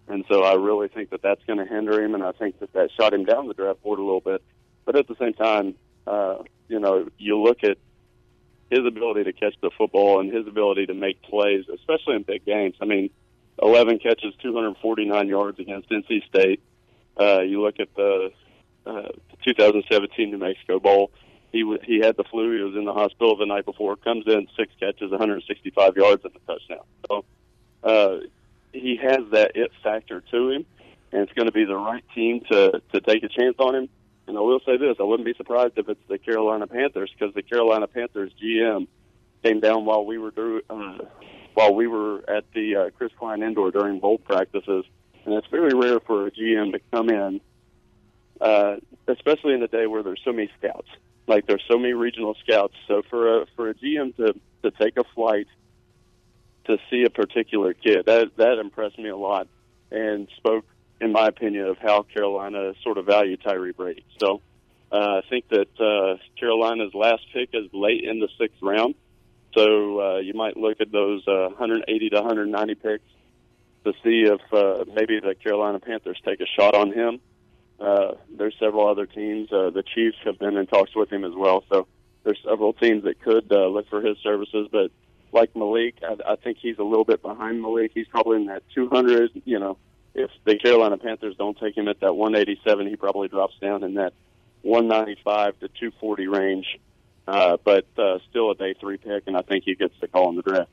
And 0.07 0.23
so 0.29 0.43
I 0.43 0.55
really 0.55 0.87
think 0.87 1.11
that 1.11 1.21
that's 1.21 1.43
going 1.45 1.59
to 1.59 1.65
hinder 1.65 2.01
him, 2.01 2.15
and 2.15 2.23
I 2.23 2.31
think 2.31 2.59
that 2.59 2.73
that 2.73 2.89
shot 2.97 3.13
him 3.13 3.25
down 3.25 3.47
the 3.47 3.53
draft 3.53 3.83
board 3.83 3.99
a 3.99 4.03
little 4.03 4.21
bit. 4.21 4.41
But 4.85 4.95
at 4.95 5.07
the 5.07 5.15
same 5.15 5.33
time, 5.33 5.75
uh, 6.07 6.37
you 6.67 6.79
know, 6.79 7.07
you 7.17 7.39
look 7.39 7.63
at 7.63 7.77
his 8.69 8.85
ability 8.85 9.25
to 9.25 9.33
catch 9.33 9.55
the 9.61 9.69
football 9.77 10.19
and 10.19 10.33
his 10.33 10.47
ability 10.47 10.87
to 10.87 10.93
make 10.93 11.21
plays, 11.21 11.65
especially 11.73 12.15
in 12.15 12.23
big 12.23 12.43
games. 12.45 12.75
I 12.81 12.85
mean, 12.85 13.09
11 13.61 13.99
catches, 13.99 14.33
249 14.41 15.27
yards 15.27 15.59
against 15.59 15.89
NC 15.89 16.25
State. 16.27 16.61
Uh, 17.19 17.41
you 17.41 17.61
look 17.61 17.79
at 17.79 17.93
the 17.95 18.31
uh, 18.85 19.09
2017 19.45 20.31
New 20.31 20.37
Mexico 20.37 20.79
Bowl, 20.79 21.11
he 21.51 21.61
w- 21.61 21.79
he 21.83 21.99
had 21.99 22.17
the 22.17 22.23
flu. 22.23 22.57
He 22.57 22.63
was 22.63 22.75
in 22.75 22.85
the 22.85 22.93
hospital 22.93 23.37
the 23.37 23.45
night 23.45 23.65
before. 23.65 23.95
Comes 23.95 24.25
in 24.27 24.47
six 24.57 24.73
catches, 24.79 25.11
165 25.11 25.95
yards, 25.95 26.23
and 26.25 26.33
a 26.35 26.39
touchdown. 26.51 26.85
So 27.07 27.25
uh, 27.83 28.17
he 28.73 28.97
has 28.97 29.19
that 29.31 29.51
it 29.55 29.71
factor 29.83 30.21
to 30.31 30.49
him, 30.49 30.65
and 31.11 31.21
it's 31.21 31.33
going 31.33 31.45
to 31.45 31.51
be 31.53 31.65
the 31.65 31.75
right 31.75 32.03
team 32.15 32.41
to 32.51 32.81
to 32.91 33.01
take 33.01 33.23
a 33.23 33.29
chance 33.29 33.55
on 33.59 33.75
him. 33.75 33.89
And 34.27 34.37
I 34.37 34.41
will 34.41 34.61
say 34.65 34.77
this: 34.77 34.97
I 34.99 35.03
wouldn't 35.03 35.25
be 35.25 35.33
surprised 35.35 35.73
if 35.77 35.89
it's 35.89 36.07
the 36.07 36.17
Carolina 36.17 36.67
Panthers 36.67 37.11
because 37.17 37.33
the 37.35 37.43
Carolina 37.43 37.87
Panthers 37.87 38.31
GM 38.41 38.87
came 39.43 39.59
down 39.59 39.85
while 39.85 40.05
we 40.05 40.17
were 40.17 40.31
do, 40.31 40.61
uh, 40.69 40.97
while 41.53 41.75
we 41.75 41.87
were 41.87 42.23
at 42.29 42.45
the 42.53 42.75
uh, 42.75 42.89
Chris 42.97 43.11
Cline 43.19 43.43
Indoor 43.43 43.71
during 43.71 43.99
bowl 43.99 44.17
practices, 44.17 44.85
and 45.25 45.33
it's 45.35 45.47
very 45.47 45.73
rare 45.73 45.99
for 45.99 46.27
a 46.27 46.31
GM 46.31 46.71
to 46.71 46.79
come 46.91 47.09
in, 47.09 47.41
uh, 48.41 48.75
especially 49.07 49.53
in 49.53 49.63
a 49.63 49.67
day 49.67 49.87
where 49.87 50.03
there's 50.03 50.21
so 50.23 50.31
many 50.31 50.49
scouts. 50.59 50.87
Like 51.27 51.47
there's 51.47 51.63
so 51.69 51.77
many 51.77 51.93
regional 51.93 52.35
scouts. 52.43 52.73
So 52.87 53.01
for 53.09 53.41
a 53.41 53.45
for 53.55 53.69
a 53.69 53.73
GM 53.73 54.15
to 54.17 54.33
to 54.63 54.71
take 54.71 54.97
a 54.97 55.03
flight 55.15 55.47
to 56.65 56.77
see 56.89 57.03
a 57.03 57.09
particular 57.09 57.73
kid, 57.73 58.05
that 58.05 58.35
that 58.37 58.59
impressed 58.59 58.99
me 58.99 59.09
a 59.09 59.17
lot, 59.17 59.47
and 59.91 60.27
spoke, 60.37 60.65
in 60.99 61.11
my 61.11 61.27
opinion, 61.27 61.67
of 61.67 61.77
how 61.77 62.03
Carolina 62.03 62.73
sort 62.83 62.97
of 62.97 63.05
valued 63.05 63.41
Tyre 63.43 63.73
Brady. 63.73 64.05
So. 64.19 64.41
Uh, 64.91 65.21
I 65.25 65.27
think 65.27 65.49
that 65.49 65.81
uh, 65.81 66.21
Carolina's 66.39 66.93
last 66.93 67.23
pick 67.33 67.49
is 67.53 67.65
late 67.73 68.03
in 68.03 68.19
the 68.19 68.27
sixth 68.37 68.61
round. 68.61 68.93
So 69.55 69.99
uh, 69.99 70.17
you 70.17 70.33
might 70.33 70.57
look 70.57 70.81
at 70.81 70.91
those 70.91 71.27
uh, 71.27 71.49
180 71.49 72.09
to 72.09 72.15
190 72.17 72.75
picks 72.75 73.03
to 73.85 73.93
see 74.03 74.23
if 74.23 74.41
uh, 74.53 74.85
maybe 74.93 75.19
the 75.19 75.35
Carolina 75.35 75.79
Panthers 75.79 76.19
take 76.25 76.41
a 76.41 76.45
shot 76.45 76.75
on 76.75 76.91
him. 76.91 77.19
Uh, 77.83 78.13
there's 78.37 78.55
several 78.59 78.87
other 78.87 79.05
teams. 79.05 79.51
Uh, 79.51 79.69
the 79.69 79.83
Chiefs 79.83 80.17
have 80.23 80.39
been 80.39 80.55
in 80.55 80.67
talks 80.67 80.95
with 80.95 81.11
him 81.11 81.25
as 81.25 81.33
well. 81.35 81.65
So 81.69 81.87
there's 82.23 82.39
several 82.47 82.71
teams 82.71 83.03
that 83.03 83.21
could 83.21 83.51
uh, 83.51 83.67
look 83.67 83.89
for 83.89 84.01
his 84.01 84.17
services. 84.23 84.69
But 84.71 84.91
like 85.33 85.53
Malik, 85.55 85.95
I, 86.01 86.33
I 86.33 86.35
think 86.37 86.59
he's 86.61 86.77
a 86.77 86.83
little 86.83 87.03
bit 87.03 87.21
behind 87.21 87.61
Malik. 87.61 87.91
He's 87.93 88.07
probably 88.07 88.37
in 88.37 88.45
that 88.45 88.63
200. 88.73 89.41
You 89.43 89.59
know, 89.59 89.77
if 90.15 90.31
the 90.45 90.57
Carolina 90.57 90.97
Panthers 90.97 91.35
don't 91.37 91.59
take 91.59 91.75
him 91.75 91.89
at 91.89 91.99
that 91.99 92.15
187, 92.15 92.87
he 92.87 92.95
probably 92.95 93.27
drops 93.27 93.55
down 93.59 93.83
in 93.83 93.95
that 93.95 94.13
195 94.61 95.59
to 95.59 95.67
240 95.67 96.27
range. 96.27 96.79
Uh, 97.27 97.57
but 97.63 97.85
uh, 97.97 98.19
still 98.29 98.51
a 98.51 98.55
day 98.55 98.75
three 98.79 98.97
pick, 98.97 99.23
and 99.27 99.35
I 99.35 99.41
think 99.41 99.65
he 99.65 99.75
gets 99.75 99.93
the 99.99 100.07
call 100.07 100.29
in 100.29 100.37
the 100.37 100.41
draft. 100.41 100.69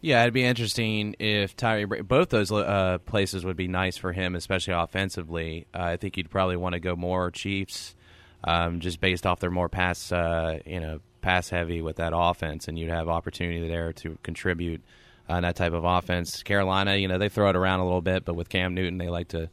Yeah, 0.00 0.22
it'd 0.22 0.34
be 0.34 0.44
interesting 0.44 1.16
if 1.18 1.56
Tyre. 1.56 1.86
Both 1.86 2.28
those 2.28 2.52
uh, 2.52 2.98
places 3.04 3.44
would 3.44 3.56
be 3.56 3.66
nice 3.66 3.96
for 3.96 4.12
him, 4.12 4.36
especially 4.36 4.74
offensively. 4.74 5.66
Uh, 5.74 5.82
I 5.82 5.96
think 5.96 6.16
you'd 6.16 6.30
probably 6.30 6.56
want 6.56 6.74
to 6.74 6.80
go 6.80 6.94
more 6.94 7.32
Chiefs, 7.32 7.96
um, 8.44 8.78
just 8.78 9.00
based 9.00 9.26
off 9.26 9.40
their 9.40 9.50
more 9.50 9.68
pass, 9.68 10.12
uh, 10.12 10.60
you 10.64 10.78
know, 10.78 11.00
pass 11.20 11.48
heavy 11.48 11.82
with 11.82 11.96
that 11.96 12.12
offense, 12.14 12.68
and 12.68 12.78
you'd 12.78 12.90
have 12.90 13.08
opportunity 13.08 13.66
there 13.66 13.92
to 13.94 14.16
contribute 14.22 14.82
uh, 15.28 15.40
that 15.40 15.56
type 15.56 15.72
of 15.72 15.84
offense. 15.84 16.44
Carolina, 16.44 16.94
you 16.94 17.08
know, 17.08 17.18
they 17.18 17.28
throw 17.28 17.50
it 17.50 17.56
around 17.56 17.80
a 17.80 17.84
little 17.84 18.00
bit, 18.00 18.24
but 18.24 18.34
with 18.34 18.48
Cam 18.48 18.74
Newton, 18.74 18.98
they 18.98 19.08
like 19.08 19.28
to 19.28 19.50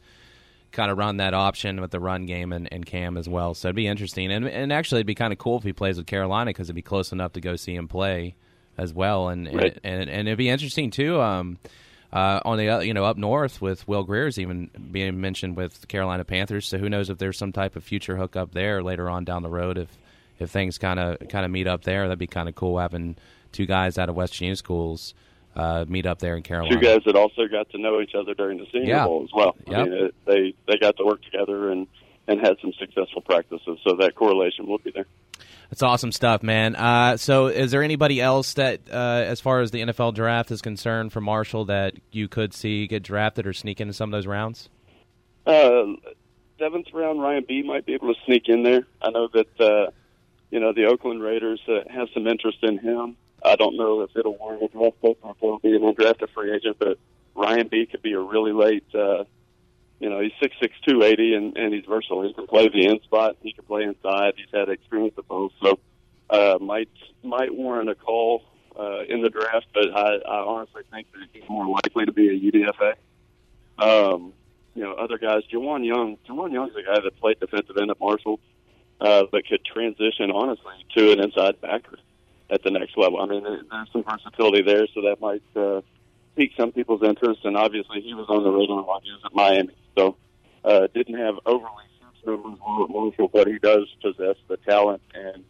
kind 0.70 0.92
of 0.92 0.98
run 0.98 1.16
that 1.16 1.34
option 1.34 1.80
with 1.80 1.90
the 1.90 1.98
run 1.98 2.24
game 2.24 2.52
and, 2.52 2.72
and 2.72 2.86
Cam 2.86 3.16
as 3.16 3.28
well. 3.28 3.54
So 3.54 3.66
it'd 3.66 3.74
be 3.74 3.88
interesting, 3.88 4.30
and 4.30 4.46
and 4.46 4.72
actually 4.72 4.98
it'd 5.00 5.08
be 5.08 5.16
kind 5.16 5.32
of 5.32 5.40
cool 5.40 5.58
if 5.58 5.64
he 5.64 5.72
plays 5.72 5.96
with 5.96 6.06
Carolina 6.06 6.50
because 6.50 6.68
it'd 6.68 6.76
be 6.76 6.82
close 6.82 7.10
enough 7.10 7.32
to 7.32 7.40
go 7.40 7.56
see 7.56 7.74
him 7.74 7.88
play 7.88 8.36
as 8.78 8.92
well, 8.92 9.28
and 9.28 9.46
right. 9.54 9.78
and, 9.82 10.00
and, 10.02 10.10
and 10.10 10.28
it'd 10.28 10.38
be 10.38 10.48
interesting 10.48 10.90
too. 10.90 11.20
Um, 11.20 11.58
uh, 12.12 12.40
on 12.44 12.56
the 12.56 12.68
uh, 12.68 12.80
you 12.80 12.94
know 12.94 13.04
up 13.04 13.16
north 13.16 13.60
with 13.60 13.86
Will 13.88 14.04
Grier's 14.04 14.38
even 14.38 14.70
being 14.90 15.20
mentioned 15.20 15.56
with 15.56 15.80
the 15.80 15.86
Carolina 15.86 16.24
Panthers. 16.24 16.66
So 16.68 16.78
who 16.78 16.88
knows 16.88 17.10
if 17.10 17.18
there's 17.18 17.36
some 17.36 17.52
type 17.52 17.76
of 17.76 17.84
future 17.84 18.16
hookup 18.16 18.52
there 18.52 18.82
later 18.82 19.10
on 19.10 19.24
down 19.24 19.42
the 19.42 19.50
road 19.50 19.76
if 19.78 19.88
if 20.38 20.50
things 20.50 20.78
kind 20.78 20.98
of 20.98 21.18
kind 21.28 21.44
of 21.44 21.50
meet 21.50 21.66
up 21.66 21.82
there. 21.82 22.04
That'd 22.04 22.18
be 22.18 22.26
kind 22.26 22.48
of 22.48 22.54
cool 22.54 22.78
having 22.78 23.16
two 23.52 23.66
guys 23.66 23.98
out 23.98 24.08
of 24.08 24.14
West 24.14 24.34
Virginia 24.34 24.56
schools 24.56 25.14
uh, 25.56 25.84
meet 25.88 26.06
up 26.06 26.18
there 26.18 26.36
in 26.36 26.42
Carolina. 26.42 26.74
Two 26.76 26.80
guys 26.80 27.00
that 27.06 27.16
also 27.16 27.46
got 27.48 27.70
to 27.70 27.78
know 27.78 28.00
each 28.00 28.14
other 28.14 28.34
during 28.34 28.58
the 28.58 28.66
Senior 28.72 28.88
Yeah. 28.88 29.04
Bowl 29.04 29.24
as 29.24 29.30
well. 29.34 29.56
Yep. 29.66 29.78
I 29.78 29.84
mean, 29.84 29.92
it, 29.92 30.14
they 30.26 30.54
they 30.66 30.78
got 30.78 30.96
to 30.98 31.04
work 31.04 31.22
together 31.22 31.70
and 31.70 31.86
and 32.28 32.40
had 32.40 32.56
some 32.60 32.72
successful 32.78 33.22
practices, 33.22 33.78
so 33.84 33.96
that 33.96 34.14
correlation 34.14 34.66
will 34.66 34.78
be 34.78 34.90
there. 34.90 35.06
That's 35.70 35.82
awesome 35.82 36.12
stuff, 36.12 36.42
man. 36.42 36.76
Uh, 36.76 37.16
so, 37.16 37.46
is 37.48 37.70
there 37.70 37.82
anybody 37.82 38.20
else 38.20 38.54
that, 38.54 38.80
uh, 38.90 39.24
as 39.26 39.40
far 39.40 39.60
as 39.60 39.70
the 39.72 39.80
NFL 39.80 40.14
draft 40.14 40.50
is 40.50 40.62
concerned, 40.62 41.12
for 41.12 41.20
Marshall 41.20 41.66
that 41.66 41.94
you 42.12 42.28
could 42.28 42.54
see 42.54 42.86
get 42.86 43.02
drafted 43.02 43.46
or 43.46 43.52
sneak 43.52 43.80
into 43.80 43.92
some 43.92 44.12
of 44.12 44.16
those 44.16 44.26
rounds? 44.26 44.68
Uh, 45.46 45.84
seventh 46.58 46.86
round, 46.92 47.20
Ryan 47.20 47.44
Bee 47.46 47.62
might 47.62 47.84
be 47.84 47.94
able 47.94 48.14
to 48.14 48.20
sneak 48.24 48.48
in 48.48 48.62
there. 48.62 48.86
I 49.02 49.10
know 49.10 49.28
that 49.32 49.60
uh, 49.60 49.90
you 50.50 50.60
know 50.60 50.72
the 50.72 50.86
Oakland 50.86 51.22
Raiders 51.22 51.60
uh, 51.68 51.80
have 51.90 52.08
some 52.14 52.26
interest 52.26 52.58
in 52.62 52.78
him. 52.78 53.16
I 53.44 53.56
don't 53.56 53.76
know 53.76 54.02
if 54.02 54.10
it'll 54.16 54.36
warrant 54.36 54.62
a 54.62 54.68
draft 54.68 55.00
pick 55.02 55.18
or 55.22 55.32
if 55.32 55.36
he'll 55.40 55.58
be 55.58 55.76
an 55.76 55.82
undrafted 55.82 56.30
free 56.30 56.54
agent, 56.54 56.76
but 56.78 56.98
Ryan 57.34 57.68
Bee 57.68 57.86
could 57.86 58.02
be 58.02 58.12
a 58.12 58.20
really 58.20 58.52
late. 58.52 58.84
You 59.98 60.10
know, 60.10 60.20
he's 60.20 60.32
six 60.40 60.54
six 60.60 60.74
two 60.86 61.02
eighty, 61.02 61.34
and 61.34 61.56
and 61.56 61.72
he's 61.72 61.84
versatile. 61.86 62.22
He 62.22 62.34
can 62.34 62.46
play 62.46 62.68
the 62.68 62.86
in 62.86 63.00
spot. 63.02 63.36
He 63.40 63.52
can 63.52 63.64
play 63.64 63.84
inside. 63.84 64.34
He's 64.36 64.46
had 64.52 64.68
experience 64.68 65.14
at 65.16 65.26
both, 65.26 65.52
so 65.62 65.78
uh, 66.28 66.58
might 66.60 66.90
might 67.22 67.54
warrant 67.54 67.88
a 67.88 67.94
call 67.94 68.42
uh, 68.78 69.04
in 69.08 69.22
the 69.22 69.30
draft. 69.30 69.66
But 69.72 69.96
I, 69.96 70.16
I 70.16 70.38
honestly 70.44 70.82
think 70.90 71.06
that 71.12 71.28
he's 71.32 71.48
more 71.48 71.66
likely 71.66 72.04
to 72.04 72.12
be 72.12 72.28
a 72.28 72.52
UDFA. 72.52 72.94
Um, 73.78 74.32
you 74.74 74.82
know, 74.82 74.92
other 74.92 75.16
guys, 75.16 75.42
Jawan 75.52 75.86
Young. 75.86 76.18
Jawan 76.28 76.52
Young's 76.52 76.74
a 76.76 76.82
guy 76.82 77.00
that 77.02 77.18
played 77.18 77.40
defensive 77.40 77.76
end 77.78 77.90
at 77.90 77.98
Marshall, 77.98 78.38
uh, 79.00 79.24
but 79.32 79.46
could 79.46 79.64
transition 79.64 80.30
honestly 80.30 80.74
to 80.96 81.12
an 81.12 81.20
inside 81.20 81.58
backer 81.62 81.98
at 82.50 82.62
the 82.62 82.70
next 82.70 82.96
level. 82.98 83.20
I 83.20 83.26
mean, 83.26 83.42
there's 83.42 83.92
some 83.92 84.04
versatility 84.04 84.62
there, 84.62 84.86
so 84.94 85.02
that 85.02 85.20
might 85.20 85.42
uh, 85.56 85.80
pique 86.36 86.52
some 86.56 86.72
people's 86.72 87.02
interest. 87.02 87.40
And 87.44 87.56
obviously, 87.56 88.00
he 88.00 88.14
was 88.14 88.26
on 88.28 88.44
the 88.44 88.50
radar 88.50 88.82
while 88.82 89.00
he 89.02 89.10
was 89.10 89.22
at 89.24 89.34
Miami, 89.34 89.74
so 89.96 90.16
uh, 90.64 90.86
didn't 90.94 91.18
have 91.18 91.36
overly 91.46 91.84
huge 91.98 92.26
numbers 92.26 92.58
at 92.60 92.90
Marshall, 92.90 93.30
but 93.32 93.46
he 93.46 93.58
does 93.58 93.86
possess 94.02 94.36
the 94.48 94.56
talent 94.58 95.02
and 95.14 95.44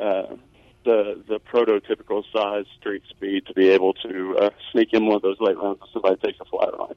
uh, 0.00 0.36
the 0.84 1.22
the 1.28 1.40
prototypical 1.40 2.24
size, 2.32 2.64
street 2.78 3.02
speed 3.10 3.46
to 3.46 3.54
be 3.54 3.68
able 3.68 3.92
to 3.94 4.36
uh, 4.40 4.50
sneak 4.72 4.92
in 4.92 5.06
one 5.06 5.16
of 5.16 5.22
those 5.22 5.40
late 5.40 5.56
rounds 5.56 5.80
if 5.82 5.92
somebody 5.92 6.16
takes 6.16 6.38
a 6.40 6.44
flyer 6.44 6.74
on 6.80 6.90
it. 6.90 6.96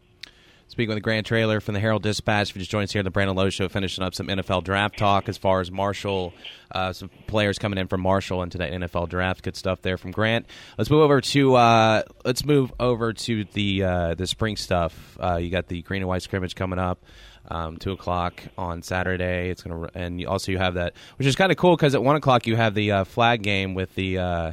Speaking 0.68 0.96
with 0.96 1.04
Grant 1.04 1.28
Traylor 1.28 1.62
from 1.62 1.76
the 1.76 1.80
Herald 1.80 2.02
Dispatch, 2.02 2.56
you 2.56 2.60
just 2.60 2.72
joined 2.72 2.86
us 2.86 2.92
here 2.92 3.00
on 3.00 3.06
the 3.06 3.12
Brandon 3.12 3.36
Lowe 3.36 3.52
Show, 3.52 3.70
finishing 3.70 4.04
up 4.04 4.16
some 4.16 4.28
NFL 4.28 4.64
draft 4.64 4.98
talk 4.98 5.30
as 5.30 5.38
far 5.38 5.62
as 5.62 5.70
Marshall, 5.70 6.34
uh, 6.72 6.92
some 6.92 7.10
players 7.28 7.60
coming 7.60 7.78
in 7.78 7.88
from 7.88 8.02
Marshall 8.02 8.42
into 8.42 8.58
that 8.58 8.72
NFL 8.72 9.08
draft. 9.08 9.44
Good 9.44 9.56
stuff 9.56 9.84
there 9.84 9.98
from 9.98 10.10
Grant. 10.10 10.48
Let's 10.76 10.90
move 10.90 11.02
over 11.02 11.22
to 11.22 11.56
uh, 11.56 12.02
let's 12.26 12.44
move 12.44 12.74
over 12.80 13.14
to 13.14 13.46
the 13.54 13.84
uh, 13.84 14.16
the 14.16 14.26
spring 14.26 14.58
stuff. 14.58 15.18
Uh, 15.22 15.36
you 15.36 15.52
got 15.52 15.68
the 15.68 15.84
green 15.84 16.02
and 16.02 16.10
white 16.10 16.24
scrimmage 16.24 16.56
coming 16.56 16.80
up. 16.80 17.00
Um, 17.48 17.78
two 17.78 17.92
o'clock 17.92 18.42
on 18.58 18.82
Saturday. 18.82 19.52
It's 19.52 19.62
gonna, 19.62 19.88
and 19.94 20.20
you 20.20 20.28
also 20.28 20.52
you 20.52 20.58
have 20.58 20.74
that, 20.74 20.94
which 21.18 21.28
is 21.28 21.36
kind 21.36 21.52
of 21.52 21.60
cool 21.60 21.76
because 21.76 21.94
at 21.94 22.04
one 22.04 22.16
o'clock 22.16 22.48
you 22.48 22.56
have 22.56 22.74
the 22.74 22.92
uh, 22.92 23.04
flag 23.04 23.44
game 23.44 23.76
with 23.76 23.94
the 23.94 24.18
uh, 24.18 24.52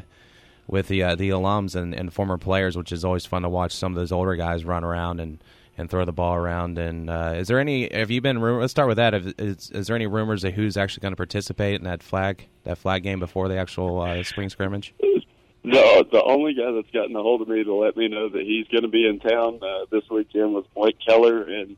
with 0.67 0.89
the 0.89 1.01
the 1.17 1.31
alums 1.31 1.75
and, 1.75 1.95
and 1.95 2.13
former 2.13 2.37
players, 2.37 2.77
which 2.77 2.93
is 2.93 3.03
always 3.03 3.25
fun 3.25 3.43
to 3.43 3.49
watch 3.49 3.73
some 3.73 3.93
of 3.93 3.97
those 3.97 4.13
older 4.13 4.37
guys 4.37 4.63
run 4.67 4.85
around 4.85 5.19
and, 5.21 5.39
and 5.79 5.89
throw 5.89 6.05
the 6.05 6.13
ball 6.13 6.35
around. 6.35 6.79
And 6.79 7.09
uh, 7.09 7.35
is 7.37 7.49
there 7.49 7.59
any? 7.59 7.93
Have 7.93 8.11
you 8.11 8.21
been? 8.21 8.41
Let's 8.41 8.71
start 8.71 8.89
with 8.89 8.99
that. 8.99 9.15
Is, 9.15 9.71
is 9.71 9.87
there 9.87 9.97
any 9.97 10.07
rumors 10.07 10.45
of 10.45 10.55
who's 10.55 10.77
actually 10.77 11.03
going 11.03 11.13
to 11.13 11.17
participate 11.17 11.77
in 11.77 11.85
that 11.85 12.03
flag 12.03 12.49
that 12.65 12.79
flag 12.79 13.03
game 13.03 13.21
before 13.21 13.49
the 13.49 13.57
actual 13.57 14.01
uh, 14.01 14.23
spring 14.23 14.49
scrimmage? 14.49 14.95
No, 15.65 16.03
the 16.03 16.23
only 16.25 16.55
guy 16.55 16.73
that's 16.73 16.91
gotten 16.91 17.15
a 17.15 17.23
hold 17.23 17.41
of 17.41 17.49
me 17.49 17.63
to 17.63 17.75
let 17.75 17.97
me 17.97 18.09
know 18.09 18.29
that 18.29 18.43
he's 18.43 18.67
going 18.69 18.83
to 18.83 18.89
be 18.89 19.07
in 19.07 19.21
town 19.21 19.61
uh, 19.63 19.87
this 19.91 20.03
weekend 20.11 20.55
was 20.55 20.65
Blake 20.75 20.97
Keller, 21.07 21.45
and 21.45 21.77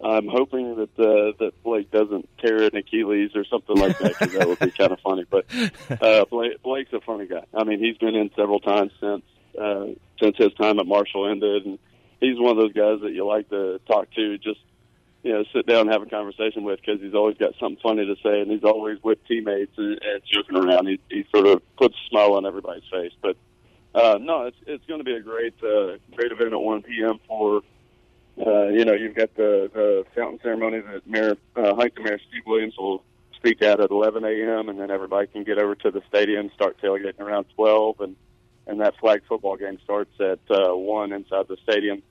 I'm 0.00 0.28
hoping 0.28 0.76
that 0.76 0.98
uh, 0.98 1.32
that 1.40 1.52
Blake 1.64 1.90
doesn't 1.90 2.28
tear 2.38 2.62
an 2.62 2.76
Achilles 2.76 3.32
or 3.34 3.44
something 3.44 3.76
like 3.76 3.98
that 3.98 4.16
because 4.18 4.34
that 4.34 4.46
would 4.46 4.60
be 4.60 4.70
kind 4.70 4.92
of 4.92 5.00
funny. 5.00 5.24
But 5.28 5.46
uh, 6.00 6.26
Blake, 6.26 6.62
Blake's 6.62 6.92
a 6.92 7.00
funny 7.00 7.26
guy. 7.26 7.44
I 7.52 7.64
mean, 7.64 7.80
he's 7.80 7.96
been 7.98 8.14
in 8.14 8.30
several 8.36 8.60
times 8.60 8.92
since 9.00 9.24
uh, 9.60 9.86
since 10.22 10.36
his 10.36 10.54
time 10.54 10.78
at 10.78 10.86
Marshall 10.86 11.28
ended, 11.28 11.66
and 11.66 11.78
he's 12.20 12.38
one 12.38 12.50
of 12.50 12.56
those 12.56 12.72
guys 12.72 13.00
that 13.02 13.12
you 13.12 13.26
like 13.26 13.48
to 13.50 13.80
talk 13.86 14.10
to. 14.12 14.38
Just 14.38 14.60
you 15.22 15.32
know, 15.32 15.44
sit 15.52 15.66
down 15.66 15.82
and 15.82 15.90
have 15.90 16.02
a 16.02 16.06
conversation 16.06 16.62
with 16.62 16.80
because 16.80 17.00
he's 17.00 17.14
always 17.14 17.36
got 17.36 17.52
something 17.58 17.80
funny 17.82 18.06
to 18.06 18.14
say, 18.22 18.40
and 18.40 18.50
he's 18.50 18.64
always 18.64 19.02
with 19.02 19.18
teammates 19.26 19.76
and, 19.76 20.00
and 20.02 20.22
joking 20.24 20.56
around. 20.56 20.86
He, 20.86 21.00
he 21.10 21.26
sort 21.34 21.46
of 21.46 21.62
puts 21.76 21.94
a 21.94 22.08
smile 22.08 22.34
on 22.34 22.46
everybody's 22.46 22.88
face. 22.90 23.12
But 23.20 23.36
uh, 23.94 24.18
no, 24.20 24.46
it's 24.46 24.56
it's 24.66 24.84
going 24.86 25.00
to 25.00 25.04
be 25.04 25.14
a 25.14 25.20
great 25.20 25.54
uh, 25.62 25.98
great 26.14 26.32
event 26.32 26.52
at 26.52 26.60
1 26.60 26.82
p.m. 26.82 27.18
for 27.26 27.62
uh, 28.46 28.68
you 28.68 28.84
know 28.84 28.92
you've 28.92 29.16
got 29.16 29.34
the, 29.34 29.70
the 29.74 30.04
fountain 30.14 30.38
ceremony 30.42 30.80
that 30.80 31.06
Mayor 31.06 31.36
uh, 31.56 31.74
Huntington 31.74 32.04
Mayor 32.04 32.20
Steve 32.28 32.42
Williams 32.46 32.74
will 32.78 33.02
speak 33.34 33.62
at 33.62 33.80
at 33.80 33.90
11 33.90 34.24
a.m. 34.24 34.68
and 34.68 34.78
then 34.78 34.90
everybody 34.90 35.26
can 35.26 35.44
get 35.44 35.58
over 35.58 35.74
to 35.74 35.90
the 35.90 36.02
stadium, 36.08 36.50
start 36.54 36.80
tailgating 36.80 37.20
around 37.20 37.46
12, 37.54 38.00
and 38.00 38.16
and 38.68 38.80
that 38.80 38.94
flag 39.00 39.22
football 39.28 39.56
game 39.56 39.78
starts 39.82 40.12
at 40.20 40.38
uh, 40.50 40.74
one 40.76 41.12
inside 41.12 41.46
the 41.48 41.56
stadium. 41.64 42.02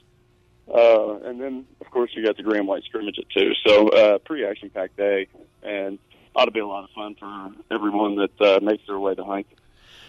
Uh, 0.68 1.20
and 1.20 1.40
then, 1.40 1.66
of 1.80 1.90
course, 1.92 2.12
you 2.14 2.26
got 2.26 2.36
the 2.36 2.44
and 2.52 2.68
white 2.68 2.84
scrimmage 2.84 3.18
at 3.18 3.30
two. 3.30 3.54
So, 3.66 3.88
uh, 3.88 4.18
pretty 4.18 4.44
action-packed 4.44 4.98
day. 4.98 5.28
And 5.64 5.98
ought 6.36 6.46
to 6.46 6.52
be 6.52 6.60
a 6.60 6.68
lot 6.68 6.84
of 6.84 6.90
fun 6.92 7.16
for 7.16 7.52
everyone 7.74 8.18
that 8.18 8.42
uh, 8.42 8.60
makes 8.62 8.84
their 8.86 9.00
way 9.00 9.16
to 9.16 9.24
Heineken. 9.24 9.46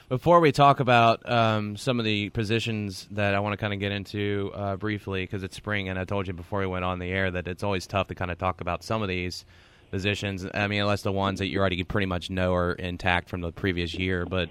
Before 0.08 0.40
we 0.40 0.52
talk 0.52 0.80
about 0.80 1.28
um, 1.30 1.76
some 1.76 1.98
of 1.98 2.04
the 2.04 2.30
positions 2.30 3.06
that 3.10 3.34
I 3.34 3.40
want 3.40 3.52
to 3.52 3.56
kind 3.58 3.74
of 3.74 3.78
get 3.78 3.92
into 3.92 4.50
uh, 4.54 4.76
briefly, 4.76 5.22
because 5.22 5.42
it's 5.42 5.54
spring, 5.56 5.88
and 5.90 5.98
I 5.98 6.04
told 6.04 6.26
you 6.26 6.32
before 6.32 6.60
we 6.60 6.66
went 6.66 6.84
on 6.84 6.98
the 6.98 7.10
air 7.10 7.30
that 7.30 7.46
it's 7.46 7.62
always 7.62 7.86
tough 7.86 8.08
to 8.08 8.14
kind 8.14 8.30
of 8.30 8.38
talk 8.38 8.60
about 8.60 8.82
some 8.82 9.02
of 9.02 9.08
these 9.08 9.44
positions. 9.90 10.46
I 10.54 10.66
mean, 10.66 10.80
unless 10.80 11.02
the 11.02 11.12
ones 11.12 11.38
that 11.40 11.48
you 11.48 11.60
already 11.60 11.84
pretty 11.84 12.06
much 12.06 12.30
know 12.30 12.54
are 12.54 12.72
intact 12.72 13.28
from 13.28 13.42
the 13.42 13.52
previous 13.52 13.94
year. 13.94 14.24
But, 14.24 14.48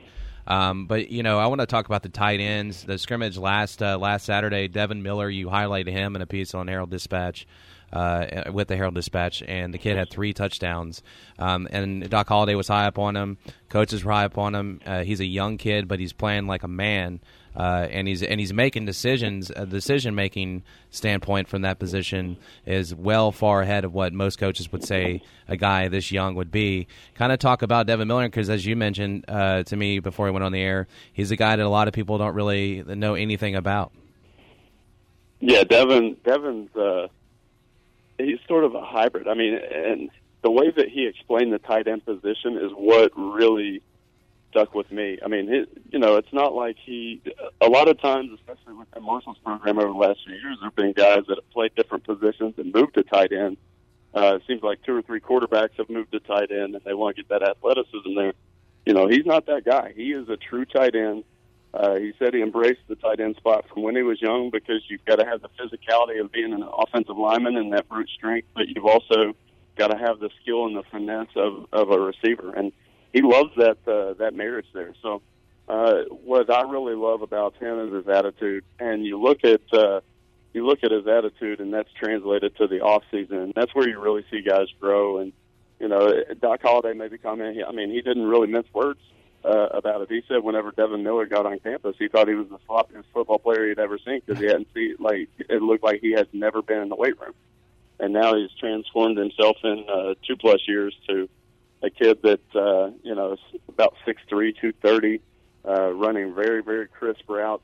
um, 0.48 0.88
but 0.88 1.10
you 1.10 1.24
know, 1.24 1.38
I 1.38 1.48
want 1.48 1.62
to 1.62 1.68
talk 1.68 1.86
about 1.86 2.04
the 2.04 2.10
tight 2.10 2.40
ends. 2.40 2.84
The 2.84 2.98
scrimmage 2.98 3.38
last 3.38 3.84
uh, 3.84 3.98
last 3.98 4.26
Saturday, 4.26 4.68
Devin 4.68 5.04
Miller, 5.04 5.30
you 5.30 5.48
highlighted 5.48 5.92
him 5.92 6.16
in 6.16 6.22
a 6.22 6.28
piece 6.28 6.56
on 6.56 6.68
Herald 6.68 6.90
Dispatch 6.90 7.46
uh, 7.94 8.44
with 8.52 8.68
the 8.68 8.76
Herald 8.76 8.96
Dispatch, 8.96 9.44
and 9.48 9.74
the 9.74 9.78
kid 9.78 9.98
had 9.98 10.10
three 10.10 10.34
touchdowns. 10.34 11.02
Um, 11.40 11.68
and 11.72 12.10
Doc 12.10 12.28
Holliday 12.28 12.56
was 12.56 12.68
high 12.68 12.86
up 12.86 13.00
on 13.00 13.16
him. 13.16 13.38
Coaches 13.70 14.04
were 14.04 14.12
high 14.12 14.26
up 14.26 14.38
on 14.38 14.56
him. 14.56 14.82
Uh, 14.86 15.04
he's 15.04 15.20
a 15.20 15.26
young 15.26 15.58
kid, 15.58 15.88
but 15.88 16.00
he's 16.00 16.14
playing 16.14 16.48
like 16.48 16.64
a 16.64 16.68
man. 16.68 17.20
Uh, 17.56 17.88
and 17.90 18.08
he's 18.08 18.22
and 18.22 18.40
he's 18.40 18.54
making 18.54 18.86
decisions. 18.86 19.50
A 19.56 19.66
decision 19.66 20.14
making 20.14 20.64
standpoint 20.92 21.48
from 21.48 21.64
that 21.64 21.80
position 21.80 22.38
is 22.68 22.94
well 22.94 23.32
far 23.32 23.64
ahead 23.64 23.84
of 23.84 23.96
what 23.96 24.14
most 24.14 24.38
coaches 24.38 24.72
would 24.72 24.84
say 24.84 25.24
a 25.48 25.58
guy 25.58 25.88
this 25.88 26.12
young 26.12 26.36
would 26.36 26.52
be. 26.52 26.88
Kind 27.16 27.32
of 27.32 27.40
talk 27.40 27.64
about 27.64 27.88
Devin 27.88 28.08
Miller 28.08 28.28
because, 28.28 28.52
as 28.52 28.64
you 28.64 28.76
mentioned 28.76 29.26
uh, 29.28 29.64
to 29.64 29.76
me 29.76 29.98
before 29.98 30.28
we 30.28 30.32
went 30.32 30.44
on 30.44 30.52
the 30.52 30.62
air, 30.62 30.88
he's 31.14 31.32
a 31.32 31.36
guy 31.36 31.56
that 31.56 31.66
a 31.66 31.70
lot 31.70 31.88
of 31.88 31.96
people 31.96 32.20
don't 32.20 32.36
really 32.36 32.84
know 32.84 33.16
anything 33.16 33.56
about. 33.56 33.92
Yeah, 35.40 35.64
Devin. 35.64 36.18
Devin's 36.24 36.76
uh, 36.76 37.08
he's 38.18 38.40
sort 38.48 38.64
of 38.64 38.76
a 38.76 38.84
hybrid. 38.84 39.28
I 39.28 39.34
mean, 39.34 39.56
and 39.56 40.10
the 40.42 40.52
way 40.52 40.72
that 40.72 40.90
he 40.90 41.06
explained 41.08 41.54
the 41.54 41.60
tight 41.60 41.88
end 41.88 42.06
position 42.06 42.58
is 42.58 42.72
what 42.72 43.12
really 43.16 43.82
stuck 44.52 44.74
with 44.74 44.92
me. 44.92 45.20
I 45.24 45.28
mean, 45.28 45.54
it, 45.54 45.70
you 45.92 46.00
know, 46.00 46.16
it's 46.16 46.32
not 46.32 46.54
like 46.54 46.78
he. 46.84 47.22
A 47.62 47.68
lot 47.68 47.88
of 47.88 48.00
times, 48.00 48.32
especially 48.34 48.74
with 48.74 48.90
the 48.92 49.00
Marshall's 49.00 49.38
program 49.40 49.80
over 49.80 49.88
the 49.88 49.94
last 49.94 50.20
few 50.26 50.36
years, 50.36 50.58
there've 50.62 50.76
been 50.76 50.94
guys 50.94 51.24
that 51.28 51.38
have 51.38 51.50
played 51.52 51.76
different 51.76 52.04
positions 52.04 52.56
and 52.58 52.74
moved 52.74 52.96
to 52.96 53.04
tight 53.04 53.32
end. 53.32 53.58
Uh, 54.14 54.36
it 54.36 54.44
seems 54.48 54.64
like 54.64 54.82
two 54.84 54.96
or 54.96 55.02
three 55.02 55.20
quarterbacks 55.20 55.76
have 55.78 55.90
moved 55.90 56.12
to 56.12 56.20
tight 56.20 56.52
end, 56.52 56.76
and 56.76 56.82
they 56.84 56.94
want 56.94 57.16
to 57.16 57.24
get 57.24 57.30
that 57.30 57.44
athleticism 57.44 58.16
there. 58.16 58.34
You 58.86 58.94
know, 58.94 59.08
he's 59.08 59.26
not 59.26 59.46
that 59.48 59.66
guy. 59.66 59.94
He 59.96 60.12
is 60.12 60.30
a 60.30 60.38
true 60.38 60.66
tight 60.66 60.96
end. 60.96 61.24
Uh, 61.78 61.96
he 61.96 62.12
said 62.18 62.34
he 62.34 62.42
embraced 62.42 62.82
the 62.88 62.96
tight 62.96 63.20
end 63.20 63.36
spot 63.36 63.66
from 63.72 63.84
when 63.84 63.96
he 63.96 64.02
was 64.02 64.20
young 64.20 64.50
because 64.50 64.82
you've 64.90 65.06
got 65.06 65.18
to 65.18 65.26
have 65.26 65.42
the 65.44 65.50
physicality 65.50 66.20
of 66.20 66.32
being 66.32 66.52
an 66.52 66.64
offensive 66.64 67.18
lineman 67.18 67.56
and 67.56 67.72
that 67.72 67.88
brute 67.88 68.10
strength, 68.10 68.48
but 68.56 68.68
you've 68.68 68.86
also 68.86 69.36
got 69.76 69.90
to 69.90 69.98
have 69.98 70.20
the 70.20 70.32
skill 70.42 70.66
and 70.66 70.76
the 70.76 70.82
finesse 70.90 71.28
of, 71.36 71.68
of 71.72 71.92
a 71.92 72.00
receiver. 72.00 72.52
And 72.52 72.72
he 73.14 73.22
loves 73.22 73.52
that 73.58 73.78
uh, 73.88 74.16
that 74.16 74.34
marriage 74.34 74.66
there. 74.74 74.96
So 75.04 75.22
uh, 75.70 76.02
what 76.10 76.50
I 76.50 76.64
really 76.64 76.96
love 76.96 77.22
about 77.22 77.56
him 77.58 77.88
is 77.88 77.94
his 77.94 78.08
attitude. 78.08 78.64
And 78.80 79.06
you 79.06 79.22
look 79.22 79.44
at 79.44 79.62
uh, 79.72 80.02
you 80.54 80.66
look 80.66 80.80
at 80.84 80.90
his 80.90 81.06
attitude, 81.06 81.60
and 81.60 81.72
that's 81.72 81.92
translated 81.94 82.58
to 82.58 82.66
the 82.66 82.82
off 82.82 83.04
season. 83.12 83.38
And 83.38 83.54
that's 83.56 83.76
where 83.76 83.88
you 83.88 84.02
really 84.02 84.26
see 84.32 84.42
guys 84.42 84.68
grow. 84.80 85.20
And 85.20 85.32
you 85.80 85.90
know, 85.90 86.24
Doc 86.42 86.62
Holliday 86.64 86.98
made 86.98 87.12
the 87.12 87.20
comment. 87.20 87.56
I 87.68 87.72
mean, 87.72 87.92
he 87.92 88.02
didn't 88.02 88.26
really 88.26 88.48
mince 88.48 88.68
words 88.74 89.00
uh, 89.48 89.68
about 89.72 90.02
it. 90.02 90.10
He 90.10 90.22
said 90.28 90.44
whenever 90.44 90.72
Devin 90.72 91.04
Miller 91.04 91.26
got 91.26 91.46
on 91.46 91.60
campus, 91.60 91.96
he 91.98 92.08
thought 92.08 92.28
he 92.28 92.36
was 92.36 92.50
the 92.50 92.60
sloppiest 92.68 93.06
football 93.14 93.40
player 93.40 93.70
he'd 93.70 93.80
ever 93.80 93.98
seen 93.98 94.22
because 94.26 94.42
he 94.42 94.48
hadn't 94.48 94.68
seen 94.74 94.96
like 95.00 95.30
it 95.38 95.62
looked 95.62 95.84
like 95.84 96.02
he 96.02 96.12
had 96.12 96.28
never 96.34 96.62
been 96.62 96.82
in 96.82 96.90
the 96.90 96.96
weight 96.96 97.20
room, 97.20 97.34
and 98.00 98.14
now 98.14 98.36
he's 98.36 98.52
transformed 98.60 99.18
himself 99.18 99.58
in 99.64 99.86
uh, 99.90 100.14
two 100.28 100.36
plus 100.36 100.60
years 100.68 100.94
to 101.08 101.30
a 101.82 101.90
kid 101.90 102.22
that 102.24 102.42
uh, 102.56 102.92
you 103.04 103.16
know 103.16 103.34
is 103.34 103.40
about 103.70 103.96
six 104.06 104.22
three, 104.28 104.54
two 104.54 104.74
thirty, 104.82 105.22
uh, 105.66 105.94
running 105.94 106.36
very 106.36 106.62
very 106.62 106.88
crisp 106.88 107.24
routes, 107.30 107.64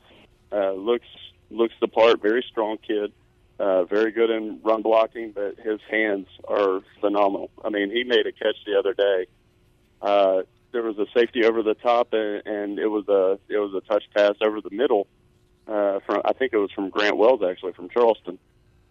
uh, 0.51 0.71
looks 0.71 1.07
looks 1.51 1.73
the 1.81 1.88
part, 1.88 2.21
very 2.21 2.45
strong 2.49 2.77
kid. 2.77 3.12
Uh, 3.60 3.84
very 3.84 4.12
good 4.12 4.31
in 4.31 4.60
run 4.63 4.81
blocking, 4.81 5.31
but 5.31 5.55
his 5.60 5.79
hands 5.89 6.27
are 6.47 6.81
phenomenal. 6.99 7.51
I 7.63 7.69
mean, 7.69 7.91
he 7.91 8.03
made 8.03 8.25
a 8.25 8.31
catch 8.31 8.55
the 8.65 8.77
other 8.79 8.95
day 8.95 9.27
uh, 10.01 10.41
there 10.73 10.83
was 10.83 10.97
a 10.97 11.05
safety 11.17 11.45
over 11.45 11.63
the 11.63 11.75
top, 11.75 12.09
and, 12.12 12.41
and 12.45 12.79
it 12.79 12.88
was 12.88 13.07
a 13.07 13.39
it 13.47 13.59
was 13.59 13.73
a 13.73 13.81
touch 13.88 14.03
pass 14.13 14.33
over 14.41 14.59
the 14.59 14.71
middle. 14.71 15.07
Uh, 15.65 15.99
from 16.05 16.21
I 16.25 16.33
think 16.33 16.51
it 16.51 16.57
was 16.57 16.71
from 16.71 16.89
Grant 16.89 17.15
Wells 17.15 17.41
actually 17.47 17.71
from 17.73 17.88
Charleston, 17.88 18.38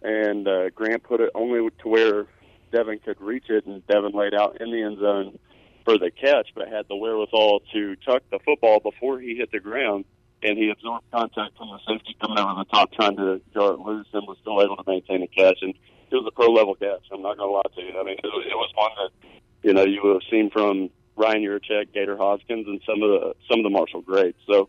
and 0.00 0.48
uh, 0.48 0.70
Grant 0.70 1.02
put 1.02 1.20
it 1.20 1.30
only 1.34 1.68
to 1.82 1.88
where 1.88 2.26
Devin 2.70 3.00
could 3.00 3.20
reach 3.20 3.50
it, 3.50 3.66
and 3.66 3.86
Devin 3.86 4.12
laid 4.12 4.32
out 4.32 4.60
in 4.60 4.70
the 4.70 4.82
end 4.82 4.98
zone 4.98 5.38
for 5.84 5.98
the 5.98 6.10
catch, 6.10 6.48
but 6.54 6.68
had 6.68 6.86
the 6.88 6.96
wherewithal 6.96 7.60
to 7.72 7.96
tuck 7.96 8.22
the 8.30 8.38
football 8.38 8.80
before 8.80 9.20
he 9.20 9.34
hit 9.34 9.50
the 9.50 9.60
ground, 9.60 10.04
and 10.42 10.56
he 10.56 10.70
absorbed 10.70 11.04
contact 11.12 11.58
from 11.58 11.68
the 11.68 11.78
safety 11.86 12.16
coming 12.20 12.38
over 12.38 12.54
the 12.54 12.64
top 12.72 12.92
trying 12.92 13.16
to 13.16 13.40
jar 13.52 13.72
it 13.72 13.80
loose, 13.80 14.06
and 14.14 14.26
was 14.26 14.38
still 14.40 14.62
able 14.62 14.76
to 14.76 14.84
maintain 14.86 15.22
a 15.22 15.26
catch. 15.26 15.58
And 15.60 15.74
it 16.10 16.14
was 16.14 16.24
a 16.26 16.30
pro 16.30 16.46
level 16.46 16.74
catch. 16.76 17.02
I'm 17.12 17.22
not 17.22 17.36
going 17.36 17.48
to 17.48 17.52
lie 17.52 17.62
to 17.74 17.82
you. 17.82 18.00
I 18.00 18.04
mean, 18.04 18.16
it, 18.22 18.26
it 18.26 18.56
was 18.56 18.70
one 18.74 18.92
that 18.96 19.28
you 19.62 19.74
know 19.74 19.84
you 19.84 20.00
would 20.02 20.22
have 20.22 20.30
seen 20.30 20.48
from 20.48 20.88
Ryan 21.16 21.42
Yurachek, 21.42 21.92
Gator 21.92 22.16
Hoskins, 22.16 22.66
and 22.66 22.80
some 22.86 23.02
of 23.02 23.10
the 23.10 23.34
some 23.48 23.60
of 23.60 23.64
the 23.64 23.70
Marshall 23.70 24.02
greats. 24.02 24.38
So 24.46 24.68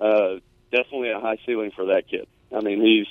uh, 0.00 0.40
definitely 0.72 1.10
a 1.10 1.20
high 1.20 1.38
ceiling 1.46 1.70
for 1.74 1.86
that 1.86 2.08
kid. 2.08 2.26
I 2.54 2.60
mean, 2.60 2.80
he's 2.80 3.06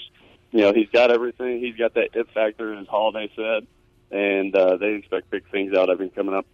you 0.51 0.61
know 0.61 0.73
he's 0.73 0.89
got 0.89 1.11
everything. 1.11 1.59
He's 1.59 1.75
got 1.75 1.93
that 1.95 2.09
it 2.13 2.27
factor, 2.33 2.73
as 2.73 2.87
Holliday 2.87 3.31
said, 3.35 3.67
and 4.11 4.55
uh, 4.55 4.77
they 4.77 4.93
expect 4.95 5.29
big 5.29 5.49
things 5.49 5.75
out 5.75 5.89
of 5.89 5.99
him 6.01 6.09
coming 6.09 6.35
up. 6.35 6.45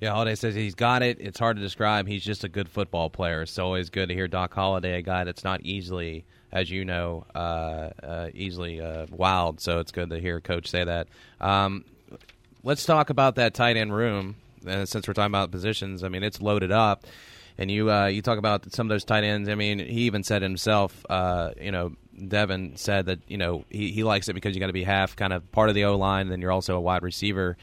Yeah, 0.00 0.10
Holliday 0.10 0.34
says 0.34 0.54
he's 0.54 0.74
got 0.74 1.02
it. 1.02 1.18
It's 1.20 1.38
hard 1.38 1.56
to 1.56 1.62
describe. 1.62 2.08
He's 2.08 2.24
just 2.24 2.44
a 2.44 2.48
good 2.48 2.68
football 2.68 3.08
player. 3.08 3.42
It's 3.42 3.58
always 3.58 3.90
good 3.90 4.08
to 4.08 4.14
hear 4.14 4.28
Doc 4.28 4.52
Holliday, 4.52 4.98
a 4.98 5.02
guy 5.02 5.24
that's 5.24 5.44
not 5.44 5.62
easily, 5.62 6.24
as 6.52 6.68
you 6.68 6.84
know, 6.84 7.24
uh, 7.34 7.90
uh, 8.02 8.28
easily 8.34 8.80
uh, 8.80 9.06
wild. 9.10 9.60
So 9.60 9.78
it's 9.78 9.92
good 9.92 10.10
to 10.10 10.18
hear 10.18 10.40
Coach 10.40 10.68
say 10.68 10.84
that. 10.84 11.06
Um, 11.40 11.84
let's 12.64 12.84
talk 12.84 13.10
about 13.10 13.36
that 13.36 13.54
tight 13.54 13.76
end 13.76 13.94
room 13.94 14.36
uh, 14.66 14.86
since 14.86 15.06
we're 15.06 15.14
talking 15.14 15.30
about 15.30 15.50
positions, 15.50 16.04
I 16.04 16.08
mean, 16.08 16.22
it's 16.22 16.40
loaded 16.40 16.72
up. 16.72 17.06
And 17.56 17.70
you 17.70 17.88
uh, 17.88 18.06
you 18.06 18.20
talk 18.20 18.38
about 18.38 18.72
some 18.72 18.86
of 18.86 18.88
those 18.88 19.04
tight 19.04 19.22
ends. 19.22 19.48
I 19.48 19.54
mean, 19.54 19.78
he 19.78 20.02
even 20.02 20.24
said 20.24 20.42
himself, 20.42 21.06
uh, 21.08 21.50
you 21.60 21.70
know, 21.70 21.94
Devin 22.26 22.76
said 22.76 23.06
that 23.06 23.20
you 23.28 23.38
know 23.38 23.64
he, 23.70 23.92
he 23.92 24.02
likes 24.02 24.28
it 24.28 24.32
because 24.32 24.56
you 24.56 24.60
got 24.60 24.66
to 24.66 24.72
be 24.72 24.82
half 24.82 25.14
kind 25.14 25.32
of 25.32 25.50
part 25.52 25.68
of 25.68 25.76
the 25.76 25.84
O 25.84 25.96
line, 25.96 26.28
then 26.28 26.40
you're 26.40 26.50
also 26.50 26.76
a 26.76 26.80
wide 26.80 27.04
receiver. 27.04 27.56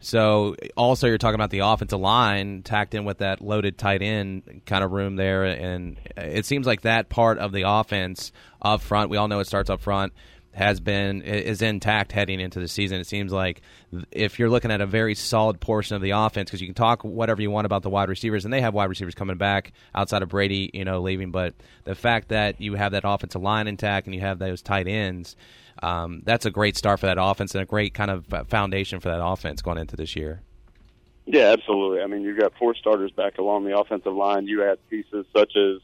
So 0.00 0.54
also 0.76 1.06
you're 1.06 1.18
talking 1.18 1.34
about 1.34 1.50
the 1.50 1.60
offensive 1.60 1.98
line 1.98 2.62
tacked 2.62 2.94
in 2.94 3.04
with 3.04 3.18
that 3.18 3.40
loaded 3.40 3.78
tight 3.78 4.02
end 4.02 4.62
kind 4.66 4.84
of 4.84 4.92
room 4.92 5.16
there, 5.16 5.44
and 5.44 5.98
it 6.16 6.44
seems 6.44 6.66
like 6.66 6.82
that 6.82 7.08
part 7.08 7.38
of 7.38 7.52
the 7.52 7.62
offense 7.66 8.32
up 8.60 8.82
front. 8.82 9.08
We 9.08 9.16
all 9.16 9.28
know 9.28 9.40
it 9.40 9.46
starts 9.46 9.70
up 9.70 9.80
front 9.80 10.12
has 10.52 10.80
been 10.80 11.22
is 11.22 11.62
intact 11.62 12.10
heading 12.10 12.40
into 12.40 12.58
the 12.58 12.68
season. 12.68 12.98
It 12.98 13.06
seems 13.06 13.32
like 13.32 13.62
if 14.10 14.38
you're 14.38 14.50
looking 14.50 14.70
at 14.70 14.80
a 14.80 14.86
very 14.86 15.14
solid 15.14 15.60
portion 15.60 15.94
of 15.94 16.02
the 16.02 16.10
offense, 16.10 16.50
because 16.50 16.60
you 16.60 16.66
can 16.66 16.74
talk 16.74 17.04
whatever 17.04 17.40
you 17.40 17.50
want 17.50 17.66
about 17.66 17.82
the 17.82 17.90
wide 17.90 18.08
receivers, 18.08 18.44
and 18.44 18.52
they 18.52 18.60
have 18.60 18.74
wide 18.74 18.88
receivers 18.88 19.14
coming 19.14 19.36
back 19.36 19.72
outside 19.94 20.22
of 20.22 20.30
Brady, 20.30 20.70
you 20.74 20.84
know, 20.84 21.00
leaving. 21.00 21.30
But 21.30 21.54
the 21.84 21.94
fact 21.94 22.28
that 22.28 22.60
you 22.60 22.74
have 22.74 22.92
that 22.92 23.02
offensive 23.04 23.42
line 23.42 23.68
intact 23.68 24.06
and 24.06 24.14
you 24.14 24.20
have 24.20 24.38
those 24.38 24.60
tight 24.60 24.88
ends, 24.88 25.36
um, 25.82 26.22
that's 26.24 26.44
a 26.44 26.50
great 26.50 26.76
start 26.76 26.98
for 27.00 27.06
that 27.06 27.18
offense 27.20 27.54
and 27.54 27.62
a 27.62 27.66
great 27.66 27.94
kind 27.94 28.10
of 28.10 28.26
foundation 28.48 29.00
for 29.00 29.10
that 29.10 29.24
offense 29.24 29.62
going 29.62 29.78
into 29.78 29.96
this 29.96 30.16
year. 30.16 30.42
Yeah, 31.30 31.52
absolutely. 31.52 32.00
I 32.00 32.06
mean, 32.06 32.22
you've 32.22 32.38
got 32.38 32.54
four 32.58 32.74
starters 32.74 33.10
back 33.10 33.38
along 33.38 33.64
the 33.64 33.78
offensive 33.78 34.14
line. 34.14 34.46
You 34.46 34.64
add 34.64 34.78
pieces 34.88 35.26
such 35.36 35.52
as, 35.56 35.82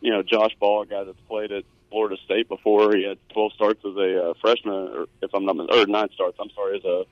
you 0.00 0.12
know, 0.12 0.22
Josh 0.22 0.52
Ball, 0.60 0.82
a 0.82 0.86
guy 0.86 1.02
that's 1.02 1.20
played 1.28 1.50
at 1.50 1.64
Florida 1.90 2.16
State 2.24 2.48
before. 2.48 2.96
He 2.96 3.04
had 3.04 3.18
12 3.32 3.52
starts 3.52 3.80
as 3.84 3.96
a 3.96 4.30
uh, 4.30 4.34
freshman, 4.40 4.74
or 4.74 5.06
if 5.22 5.34
I'm 5.34 5.44
not 5.44 5.56
or 5.72 5.86
nine 5.86 6.08
starts. 6.14 6.36
I'm 6.40 6.50
sorry, 6.54 6.78
as 6.78 6.84
a 6.84 7.04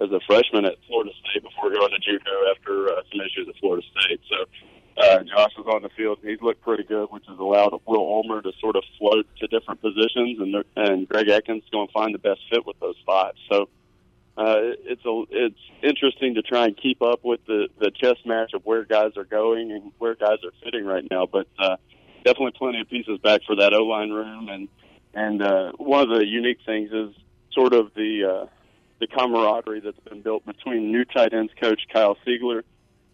as 0.00 0.10
a 0.12 0.20
freshman 0.26 0.64
at 0.64 0.76
Florida 0.86 1.10
State 1.24 1.42
before 1.42 1.70
going 1.70 1.90
to 1.90 1.98
JUCO 1.98 2.50
after 2.56 2.88
uh, 2.88 3.02
some 3.10 3.20
issues 3.20 3.48
at 3.48 3.56
Florida 3.56 3.86
State. 3.90 4.20
So 4.30 4.44
uh, 5.02 5.22
Josh 5.24 5.52
was 5.56 5.66
on 5.72 5.82
the 5.82 5.88
field. 5.90 6.18
He's 6.22 6.40
looked 6.40 6.62
pretty 6.62 6.84
good, 6.84 7.08
which 7.10 7.24
has 7.28 7.38
allowed 7.38 7.80
Will 7.86 8.00
Ulmer 8.00 8.42
to 8.42 8.52
sort 8.60 8.76
of 8.76 8.84
float 8.98 9.26
to 9.40 9.46
different 9.46 9.80
positions, 9.80 10.38
and 10.40 10.64
and 10.76 11.08
Greg 11.08 11.28
Adkins 11.28 11.64
going 11.72 11.86
to 11.86 11.92
find 11.92 12.14
the 12.14 12.18
best 12.18 12.40
fit 12.50 12.66
with 12.66 12.78
those 12.80 12.96
five. 13.06 13.32
So. 13.50 13.68
Uh, 14.36 14.70
it's 14.84 15.04
a 15.04 15.24
it's 15.30 15.58
interesting 15.82 16.36
to 16.36 16.42
try 16.42 16.66
and 16.66 16.76
keep 16.76 17.02
up 17.02 17.24
with 17.24 17.44
the 17.46 17.66
the 17.80 17.90
chess 17.90 18.14
match 18.24 18.52
of 18.54 18.64
where 18.64 18.84
guys 18.84 19.10
are 19.16 19.24
going 19.24 19.72
and 19.72 19.90
where 19.98 20.14
guys 20.14 20.38
are 20.44 20.52
fitting 20.62 20.86
right 20.86 21.02
now. 21.10 21.26
But 21.26 21.48
uh, 21.58 21.76
definitely 22.28 22.52
plenty 22.58 22.80
of 22.80 22.88
pieces 22.88 23.18
back 23.20 23.40
for 23.46 23.56
that 23.56 23.72
O 23.72 23.84
line 23.84 24.10
room, 24.10 24.48
and 24.48 24.68
and 25.14 25.42
uh, 25.42 25.72
one 25.78 26.02
of 26.02 26.16
the 26.16 26.26
unique 26.26 26.58
things 26.66 26.90
is 26.92 27.14
sort 27.52 27.72
of 27.72 27.92
the 27.94 28.24
uh, 28.24 28.46
the 29.00 29.06
camaraderie 29.06 29.80
that's 29.80 29.98
been 30.00 30.20
built 30.20 30.44
between 30.44 30.92
new 30.92 31.04
tight 31.04 31.32
ends 31.32 31.52
coach 31.60 31.80
Kyle 31.92 32.16
Segler, 32.26 32.62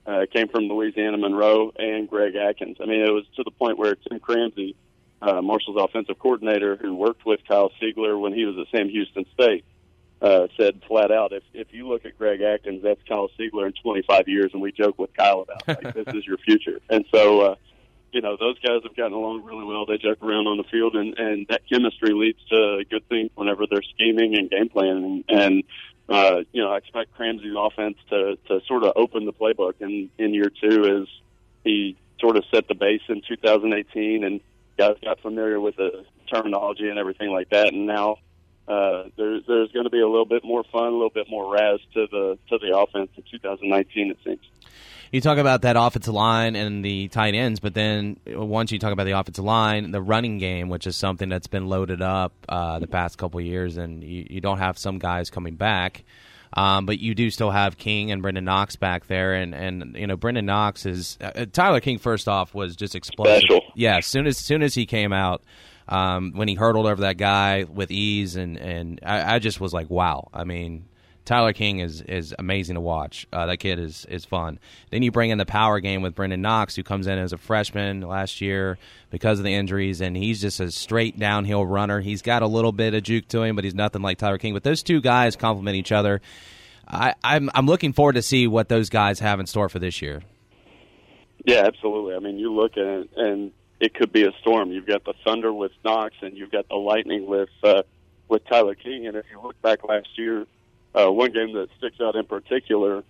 uh, 0.06 0.26
came 0.32 0.48
from 0.48 0.64
Louisiana 0.64 1.16
Monroe, 1.16 1.72
and 1.76 2.08
Greg 2.08 2.34
Adkins. 2.34 2.78
I 2.80 2.86
mean, 2.86 3.02
it 3.02 3.10
was 3.10 3.24
to 3.36 3.44
the 3.44 3.52
point 3.52 3.78
where 3.78 3.94
Tim 3.94 4.18
Cramsey, 4.18 4.74
uh, 5.22 5.40
Marshall's 5.40 5.76
offensive 5.78 6.18
coordinator, 6.18 6.76
who 6.76 6.94
worked 6.94 7.24
with 7.24 7.40
Kyle 7.46 7.70
Segler 7.80 8.20
when 8.20 8.32
he 8.32 8.44
was 8.46 8.56
at 8.58 8.66
Sam 8.76 8.88
Houston 8.88 9.26
State, 9.32 9.64
uh, 10.20 10.48
said 10.56 10.80
flat 10.88 11.12
out, 11.12 11.32
if 11.32 11.44
if 11.52 11.72
you 11.72 11.86
look 11.86 12.04
at 12.04 12.18
Greg 12.18 12.40
Adkins, 12.40 12.82
that's 12.82 13.00
Kyle 13.06 13.28
Segler 13.38 13.66
in 13.66 13.74
25 13.80 14.26
years, 14.26 14.50
and 14.52 14.62
we 14.62 14.72
joke 14.72 14.98
with 14.98 15.14
Kyle 15.14 15.42
about 15.42 15.84
like 15.84 15.94
this 15.94 16.14
is 16.14 16.26
your 16.26 16.38
future. 16.38 16.80
And 16.90 17.04
so, 17.12 17.40
uh, 17.40 17.54
you 18.14 18.20
know, 18.20 18.36
those 18.38 18.58
guys 18.60 18.80
have 18.84 18.96
gotten 18.96 19.12
along 19.12 19.42
really 19.42 19.64
well. 19.64 19.86
They 19.86 19.98
joke 19.98 20.22
around 20.22 20.46
on 20.46 20.56
the 20.56 20.64
field, 20.64 20.94
and 20.94 21.18
and 21.18 21.46
that 21.48 21.62
chemistry 21.68 22.14
leads 22.14 22.38
to 22.48 22.84
good 22.88 23.06
things 23.08 23.30
whenever 23.34 23.66
they're 23.68 23.82
scheming 23.82 24.36
and 24.36 24.48
game 24.48 24.68
planning. 24.68 25.24
And 25.28 25.64
uh, 26.08 26.42
you 26.52 26.62
know, 26.62 26.70
I 26.70 26.78
expect 26.78 27.14
Cramsey's 27.14 27.56
offense 27.58 27.96
to 28.10 28.36
to 28.46 28.60
sort 28.66 28.84
of 28.84 28.92
open 28.94 29.26
the 29.26 29.32
playbook 29.32 29.74
in 29.80 30.10
in 30.16 30.32
year 30.32 30.50
two 30.62 31.02
as 31.02 31.08
he 31.64 31.96
sort 32.20 32.36
of 32.36 32.44
set 32.54 32.68
the 32.68 32.76
base 32.76 33.02
in 33.08 33.20
2018, 33.28 34.22
and 34.22 34.40
guys 34.78 34.96
got 35.02 35.20
familiar 35.20 35.60
with 35.60 35.74
the 35.76 36.04
terminology 36.32 36.88
and 36.88 36.98
everything 36.98 37.30
like 37.30 37.50
that, 37.50 37.72
and 37.72 37.86
now 37.86 38.18
uh, 38.68 39.04
there's 39.16 39.42
there's 39.48 39.72
going 39.72 39.84
to 39.84 39.90
be 39.90 40.00
a 40.00 40.08
little 40.08 40.24
bit 40.24 40.44
more 40.44 40.62
fun, 40.70 40.84
a 40.84 40.90
little 40.90 41.10
bit 41.10 41.28
more 41.28 41.52
raz 41.52 41.80
to 41.94 42.06
the 42.12 42.38
to 42.48 42.58
the 42.58 42.78
offense 42.78 43.10
in 43.16 43.24
2019. 43.28 44.12
It 44.12 44.18
seems. 44.24 44.38
You 45.14 45.20
talk 45.20 45.38
about 45.38 45.62
that 45.62 45.76
offensive 45.76 46.12
line 46.12 46.56
and 46.56 46.84
the 46.84 47.06
tight 47.06 47.36
ends, 47.36 47.60
but 47.60 47.72
then 47.72 48.18
once 48.26 48.72
you 48.72 48.80
talk 48.80 48.92
about 48.92 49.04
the 49.04 49.12
offensive 49.12 49.44
line, 49.44 49.92
the 49.92 50.02
running 50.02 50.38
game, 50.38 50.68
which 50.68 50.88
is 50.88 50.96
something 50.96 51.28
that's 51.28 51.46
been 51.46 51.68
loaded 51.68 52.02
up 52.02 52.32
uh, 52.48 52.80
the 52.80 52.88
past 52.88 53.16
couple 53.16 53.38
of 53.38 53.46
years, 53.46 53.76
and 53.76 54.02
you, 54.02 54.26
you 54.28 54.40
don't 54.40 54.58
have 54.58 54.76
some 54.76 54.98
guys 54.98 55.30
coming 55.30 55.54
back. 55.54 56.02
Um, 56.54 56.84
but 56.84 56.98
you 56.98 57.14
do 57.14 57.30
still 57.30 57.52
have 57.52 57.78
King 57.78 58.10
and 58.10 58.24
Brenden 58.24 58.42
Knox 58.42 58.74
back 58.74 59.06
there, 59.06 59.34
and, 59.34 59.54
and 59.54 59.94
you 59.96 60.08
know 60.08 60.16
Brenden 60.16 60.46
Knox 60.46 60.84
is 60.84 61.16
uh, 61.20 61.46
Tyler 61.52 61.78
King. 61.78 61.98
First 61.98 62.26
off, 62.26 62.52
was 62.52 62.74
just 62.74 62.96
explosive. 62.96 63.42
Special. 63.44 63.60
Yeah, 63.76 63.98
as 63.98 64.06
soon 64.06 64.26
as 64.26 64.36
soon 64.36 64.64
as 64.64 64.74
he 64.74 64.84
came 64.84 65.12
out, 65.12 65.44
um, 65.88 66.32
when 66.34 66.48
he 66.48 66.56
hurdled 66.56 66.86
over 66.86 67.02
that 67.02 67.18
guy 67.18 67.62
with 67.62 67.92
ease, 67.92 68.34
and 68.34 68.56
and 68.56 68.98
I, 69.06 69.36
I 69.36 69.38
just 69.38 69.60
was 69.60 69.72
like, 69.72 69.90
wow. 69.90 70.28
I 70.34 70.42
mean, 70.42 70.86
Tyler 71.24 71.54
King 71.54 71.78
is 71.78 72.02
is 72.02 72.34
amazing 72.38 72.74
to 72.74 72.80
watch. 72.80 73.26
Uh, 73.32 73.46
that 73.46 73.56
kid 73.58 73.78
is 73.78 74.04
is 74.06 74.24
fun. 74.24 74.58
Then 74.90 75.02
you 75.02 75.10
bring 75.10 75.30
in 75.30 75.38
the 75.38 75.46
power 75.46 75.80
game 75.80 76.02
with 76.02 76.14
Brenden 76.14 76.40
Knox, 76.40 76.76
who 76.76 76.82
comes 76.82 77.06
in 77.06 77.18
as 77.18 77.32
a 77.32 77.38
freshman 77.38 78.02
last 78.02 78.40
year 78.40 78.78
because 79.10 79.38
of 79.38 79.44
the 79.44 79.54
injuries, 79.54 80.00
and 80.00 80.16
he's 80.16 80.40
just 80.40 80.60
a 80.60 80.70
straight 80.70 81.18
downhill 81.18 81.64
runner. 81.64 82.00
He's 82.00 82.20
got 82.20 82.42
a 82.42 82.46
little 82.46 82.72
bit 82.72 82.94
of 82.94 83.02
juke 83.02 83.28
to 83.28 83.42
him, 83.42 83.56
but 83.56 83.64
he's 83.64 83.74
nothing 83.74 84.02
like 84.02 84.18
Tyler 84.18 84.38
King. 84.38 84.52
But 84.52 84.64
those 84.64 84.82
two 84.82 85.00
guys 85.00 85.34
complement 85.36 85.76
each 85.76 85.92
other. 85.92 86.20
I, 86.86 87.14
I'm 87.24 87.48
I'm 87.54 87.66
looking 87.66 87.94
forward 87.94 88.14
to 88.14 88.22
see 88.22 88.46
what 88.46 88.68
those 88.68 88.90
guys 88.90 89.20
have 89.20 89.40
in 89.40 89.46
store 89.46 89.70
for 89.70 89.78
this 89.78 90.02
year. 90.02 90.22
Yeah, 91.46 91.62
absolutely. 91.66 92.14
I 92.14 92.18
mean, 92.18 92.38
you 92.38 92.52
look 92.52 92.72
at 92.76 92.86
it, 92.86 93.10
and 93.16 93.52
it 93.80 93.94
could 93.94 94.12
be 94.12 94.24
a 94.24 94.32
storm. 94.40 94.70
You've 94.70 94.86
got 94.86 95.04
the 95.04 95.14
Thunder 95.24 95.52
with 95.52 95.72
Knox, 95.84 96.14
and 96.20 96.36
you've 96.36 96.50
got 96.50 96.68
the 96.68 96.76
Lightning 96.76 97.26
with 97.26 97.48
uh, 97.62 97.82
with 98.28 98.46
Tyler 98.46 98.74
King. 98.74 99.06
And 99.06 99.16
if 99.16 99.24
you 99.30 99.40
look 99.40 99.60
back 99.62 99.84
last 99.84 100.08
year 100.16 100.46
uh, 100.94 101.10
one 101.10 101.32
game 101.32 101.52
that 101.54 101.68
sticks 101.78 102.00
out 102.00 102.16
in 102.16 102.24
particular 102.24 103.02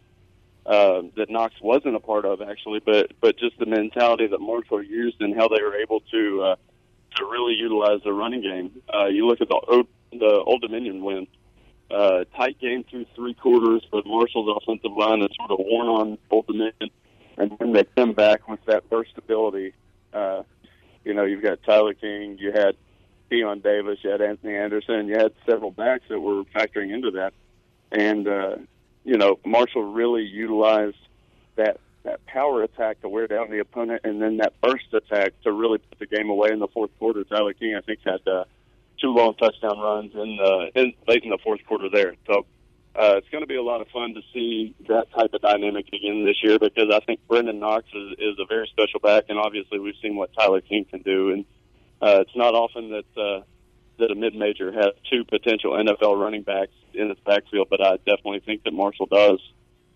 uh, 0.66 1.03
that 1.16 1.29
Knox 1.29 1.55
wasn't 1.61 1.94
a 1.94 2.01
part 2.01 2.25
of 2.25 2.40
actually, 2.40 2.81
but 2.81 3.12
but 3.20 3.37
just 3.38 3.59
the 3.59 3.66
mentality 3.66 4.27
that 4.27 4.40
Marshall 4.40 4.83
used 4.83 5.20
and 5.20 5.35
how 5.37 5.49
they 5.49 5.62
were 5.62 5.77
able 5.77 6.01
to 6.01 6.42
uh, 6.42 6.57
to 7.16 7.25
really 7.25 7.55
utilize 7.55 8.01
the 8.03 8.12
running 8.12 8.40
game. 8.40 8.70
Uh, 8.92 9.07
you 9.07 9.27
look 9.27 9.40
at 9.40 9.49
the 9.49 9.61
Old, 9.68 9.87
the 10.11 10.42
Old 10.47 10.62
Dominion 10.62 11.05
win, 11.05 11.27
uh, 11.90 12.25
tight 12.37 12.59
game 12.61 12.85
through 12.85 13.05
three 13.14 13.35
quarters, 13.35 13.87
but 13.90 14.07
Marshall's 14.07 14.59
offensive 14.62 14.97
line 14.97 15.23
is 15.23 15.29
sort 15.37 15.51
of 15.51 15.59
worn 15.61 15.88
on 15.88 16.18
Old 16.31 16.47
Dominion, 16.47 16.90
and 17.37 17.57
then 17.59 17.73
they 17.73 17.85
come 17.97 18.12
back 18.12 18.49
with 18.49 18.64
that 18.66 18.88
burst 18.88 19.12
ability. 19.18 19.75
Uh, 20.14 20.44
you 21.05 21.12
know, 21.12 21.25
you've 21.25 21.42
got 21.42 21.62
Tyler 21.64 21.92
King, 21.92 22.38
you 22.38 22.53
had 22.53 22.77
Keon 23.29 23.61
Davis, 23.61 23.99
you 24.03 24.09
had 24.09 24.23
Anthony 24.23 24.57
Anderson, 24.57 25.09
you 25.09 25.16
had 25.16 25.33
several 25.44 25.70
backs 25.70 26.05
that 26.09 26.18
were 26.18 26.44
factoring 26.44 26.94
into 26.94 27.11
that 27.11 27.35
and 27.95 28.29
uh, 28.29 28.57
you 29.05 29.17
know 29.17 29.39
Marshall 29.45 29.85
really 29.85 30.25
utilized 30.25 30.97
that 31.57 31.79
that 32.05 32.25
power 32.27 32.63
attack 32.63 33.01
to 33.01 33.09
wear 33.09 33.27
down 33.27 33.51
the 33.51 33.61
opponent, 33.61 34.03
and 34.05 34.21
then 34.21 34.37
that 34.37 34.53
burst 34.61 34.93
attack 34.93 35.33
to 35.43 35.53
really 35.53 35.79
put 35.79 35.99
the 35.99 36.07
game 36.07 36.29
away 36.29 36.51
in 36.53 36.59
the 36.59 36.69
fourth 36.69 36.91
quarter. 36.99 37.25
Tyler 37.25 37.55
King, 37.55 37.75
I 37.77 37.81
think, 37.81 38.01
had 38.05 38.21
uh, 38.29 38.45
two 39.01 39.09
long 39.09 39.35
touchdown 39.35 39.79
runs 39.79 40.13
in, 40.15 40.39
uh, 40.39 40.81
in 40.81 40.93
late 41.09 41.25
in 41.25 41.31
the 41.31 41.39
fourth 41.43 41.61
quarter 41.67 41.89
there. 41.91 42.15
So 42.27 42.45
uh, 42.95 43.15
it's 43.17 43.29
going 43.31 43.43
to 43.43 43.49
be 43.49 43.57
a 43.57 43.63
lot 43.63 43.81
of 43.81 43.89
fun 43.89 44.15
to 44.15 44.21
see 44.35 44.75
that 44.87 45.11
type 45.13 45.33
of 45.33 45.41
dynamic 45.41 45.89
again 45.89 46.27
this 46.27 46.37
year 46.43 46.59
because 46.59 46.91
I 46.93 47.01
think 47.01 47.21
Brenden 47.27 47.59
Knox 47.59 47.87
is, 47.95 48.13
is 48.19 48.39
a 48.39 48.45
very 48.47 48.69
special 48.69 49.01
back, 49.01 49.25
and 49.31 49.39
obviously 49.39 49.79
we've 49.79 49.97
seen 50.03 50.15
what 50.15 50.31
Tyler 50.39 50.61
King 50.61 50.85
can 50.85 51.01
do, 51.01 51.31
and 51.31 51.45
uh, 52.03 52.21
it's 52.21 52.37
not 52.37 52.55
often 52.55 52.91
that 52.91 53.21
uh, 53.21 53.41
that 53.99 54.11
a 54.11 54.15
mid 54.15 54.35
major 54.35 54.73
has 54.73 54.93
two 55.11 55.25
potential 55.25 55.73
NFL 55.73 56.21
running 56.21 56.43
backs 56.43 56.73
in 56.93 57.11
its 57.11 57.21
backfield, 57.21 57.69
but 57.71 57.81
I 57.81 57.97
definitely 57.97 58.41
think 58.41 58.65
that 58.65 58.73
Marshall 58.73 59.07
does 59.07 59.41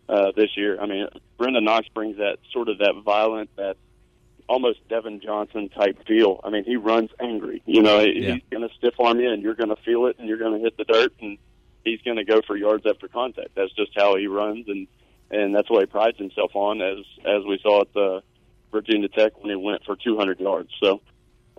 uh, 0.09 0.33
this 0.37 0.57
year. 0.57 0.81
I 0.81 0.87
mean, 0.87 1.09
Brenden 1.39 1.65
Knox 1.65 1.89
brings 1.89 2.17
that 2.17 2.39
sort 2.53 2.69
of 2.69 2.79
that 2.79 2.95
violent, 3.05 3.55
that 3.57 3.77
almost 4.49 4.87
Devon 4.89 5.21
Johnson 5.21 5.69
type 5.69 6.07
feel. 6.07 6.41
I 6.43 6.51
mean, 6.51 6.65
he 6.65 6.77
runs 6.77 7.11
angry. 7.21 7.63
You 7.67 7.83
know, 7.83 8.01
yeah. 8.01 8.35
he's 8.35 8.43
going 8.51 8.67
to 8.67 8.75
stiff 8.77 8.95
arm 8.99 9.21
you, 9.21 9.31
and 9.31 9.43
you're 9.43 9.55
going 9.55 9.69
to 9.69 9.83
feel 9.83 10.07
it, 10.07 10.17
and 10.19 10.29
you're 10.29 10.39
going 10.39 10.55
to 10.55 10.61
hit 10.61 10.77
the 10.77 10.85
dirt, 10.85 11.13
and 11.21 11.39
he's 11.85 12.01
going 12.03 12.17
to 12.17 12.25
go 12.25 12.41
for 12.47 12.57
yards 12.57 12.85
after 12.87 13.09
contact. 13.09 13.51
That's 13.55 13.73
just 13.75 13.93
how 13.97 14.17
he 14.17 14.27
runs, 14.27 14.67
and 14.69 14.87
and 15.31 15.55
that's 15.55 15.69
what 15.71 15.81
he 15.81 15.87
prides 15.87 16.17
himself 16.17 16.53
on, 16.55 16.81
as 16.81 17.05
as 17.27 17.45
we 17.47 17.59
saw 17.63 17.83
at 17.83 17.93
the 17.93 18.23
Virginia 18.73 19.09
Tech 19.09 19.33
when 19.43 19.51
he 19.51 19.57
went 19.57 19.85
for 19.85 19.97
200 19.97 20.41
yards. 20.41 20.71
So. 20.83 21.01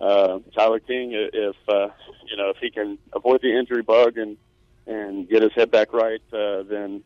Uh, 0.00 0.38
Tyler 0.54 0.80
King, 0.80 1.10
if 1.12 1.56
uh, 1.68 1.88
you 2.26 2.36
know 2.36 2.50
if 2.50 2.56
he 2.56 2.70
can 2.70 2.98
avoid 3.12 3.42
the 3.42 3.56
injury 3.56 3.82
bug 3.82 4.16
and 4.16 4.36
and 4.86 5.28
get 5.28 5.42
his 5.42 5.52
head 5.54 5.70
back 5.70 5.92
right, 5.92 6.22
uh, 6.32 6.62
then 6.62 7.02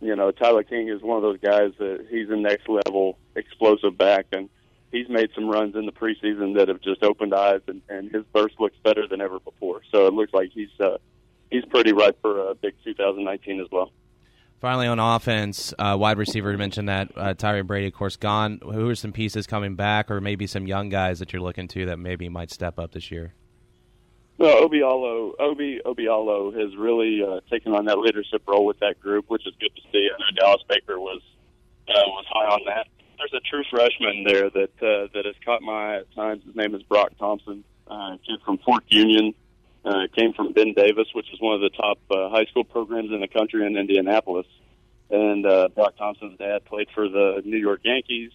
you 0.00 0.16
know 0.16 0.30
Tyler 0.30 0.62
King 0.62 0.88
is 0.88 1.02
one 1.02 1.16
of 1.16 1.22
those 1.22 1.38
guys 1.40 1.72
that 1.78 2.06
he's 2.10 2.30
a 2.30 2.36
next 2.36 2.68
level 2.68 3.18
explosive 3.36 3.98
back, 3.98 4.26
and 4.32 4.48
he's 4.90 5.08
made 5.08 5.30
some 5.34 5.48
runs 5.48 5.76
in 5.76 5.84
the 5.84 5.92
preseason 5.92 6.56
that 6.56 6.68
have 6.68 6.80
just 6.80 7.02
opened 7.02 7.34
eyes, 7.34 7.60
and, 7.66 7.82
and 7.88 8.10
his 8.10 8.24
burst 8.32 8.58
looks 8.58 8.76
better 8.82 9.06
than 9.06 9.20
ever 9.20 9.38
before. 9.40 9.82
So 9.92 10.06
it 10.06 10.14
looks 10.14 10.32
like 10.32 10.50
he's 10.52 10.70
uh, 10.80 10.96
he's 11.50 11.64
pretty 11.66 11.92
ripe 11.92 12.20
for 12.22 12.50
a 12.50 12.54
big 12.54 12.74
2019 12.84 13.60
as 13.60 13.66
well. 13.70 13.92
Finally, 14.60 14.88
on 14.88 14.98
offense, 14.98 15.72
uh, 15.78 15.96
wide 15.98 16.18
receiver 16.18 16.56
mentioned 16.56 16.88
that 16.88 17.12
uh, 17.16 17.32
Tyre 17.32 17.62
Brady, 17.62 17.86
of 17.86 17.92
course, 17.92 18.16
gone. 18.16 18.58
Who 18.62 18.88
are 18.88 18.96
some 18.96 19.12
pieces 19.12 19.46
coming 19.46 19.76
back, 19.76 20.10
or 20.10 20.20
maybe 20.20 20.48
some 20.48 20.66
young 20.66 20.88
guys 20.88 21.20
that 21.20 21.32
you're 21.32 21.42
looking 21.42 21.68
to 21.68 21.86
that 21.86 21.98
maybe 21.98 22.28
might 22.28 22.50
step 22.50 22.76
up 22.78 22.90
this 22.90 23.10
year? 23.12 23.34
Well, 24.38 24.68
Obialo, 24.68 25.32
Obi 25.38 25.80
Obialo 25.84 26.52
has 26.60 26.76
really 26.76 27.22
uh, 27.22 27.40
taken 27.50 27.72
on 27.74 27.84
that 27.86 27.98
leadership 27.98 28.42
role 28.46 28.66
with 28.66 28.80
that 28.80 29.00
group, 29.00 29.26
which 29.28 29.46
is 29.46 29.54
good 29.60 29.74
to 29.76 29.82
see. 29.92 30.08
I 30.12 30.18
know 30.18 30.40
Dallas 30.40 30.62
Baker 30.68 30.98
was 30.98 31.20
uh, 31.88 31.92
was 32.06 32.24
high 32.28 32.46
on 32.46 32.60
that. 32.66 32.86
There's 33.18 33.32
a 33.34 33.40
true 33.48 33.64
freshman 33.70 34.24
there 34.24 34.50
that 34.50 34.70
uh, 34.82 35.08
that 35.14 35.24
has 35.24 35.34
caught 35.44 35.62
my 35.62 35.94
eye 35.94 35.96
at 35.98 36.14
times. 36.14 36.44
His 36.44 36.56
name 36.56 36.74
is 36.74 36.82
Brock 36.82 37.12
Thompson, 37.18 37.62
uh, 37.88 38.16
kid 38.26 38.40
from 38.44 38.58
Fort 38.58 38.84
Union. 38.88 39.34
Uh, 39.84 40.06
came 40.14 40.32
from 40.32 40.52
Ben 40.52 40.74
Davis, 40.74 41.06
which 41.12 41.32
is 41.32 41.40
one 41.40 41.54
of 41.54 41.60
the 41.60 41.70
top 41.70 41.98
uh, 42.10 42.28
high 42.28 42.44
school 42.46 42.64
programs 42.64 43.10
in 43.10 43.20
the 43.20 43.28
country 43.28 43.64
in 43.64 43.76
Indianapolis. 43.76 44.46
And 45.10 45.46
uh, 45.46 45.68
Brock 45.74 45.96
Thompson's 45.96 46.38
dad 46.38 46.64
played 46.64 46.88
for 46.94 47.08
the 47.08 47.42
New 47.44 47.56
York 47.56 47.80
Yankees, 47.84 48.32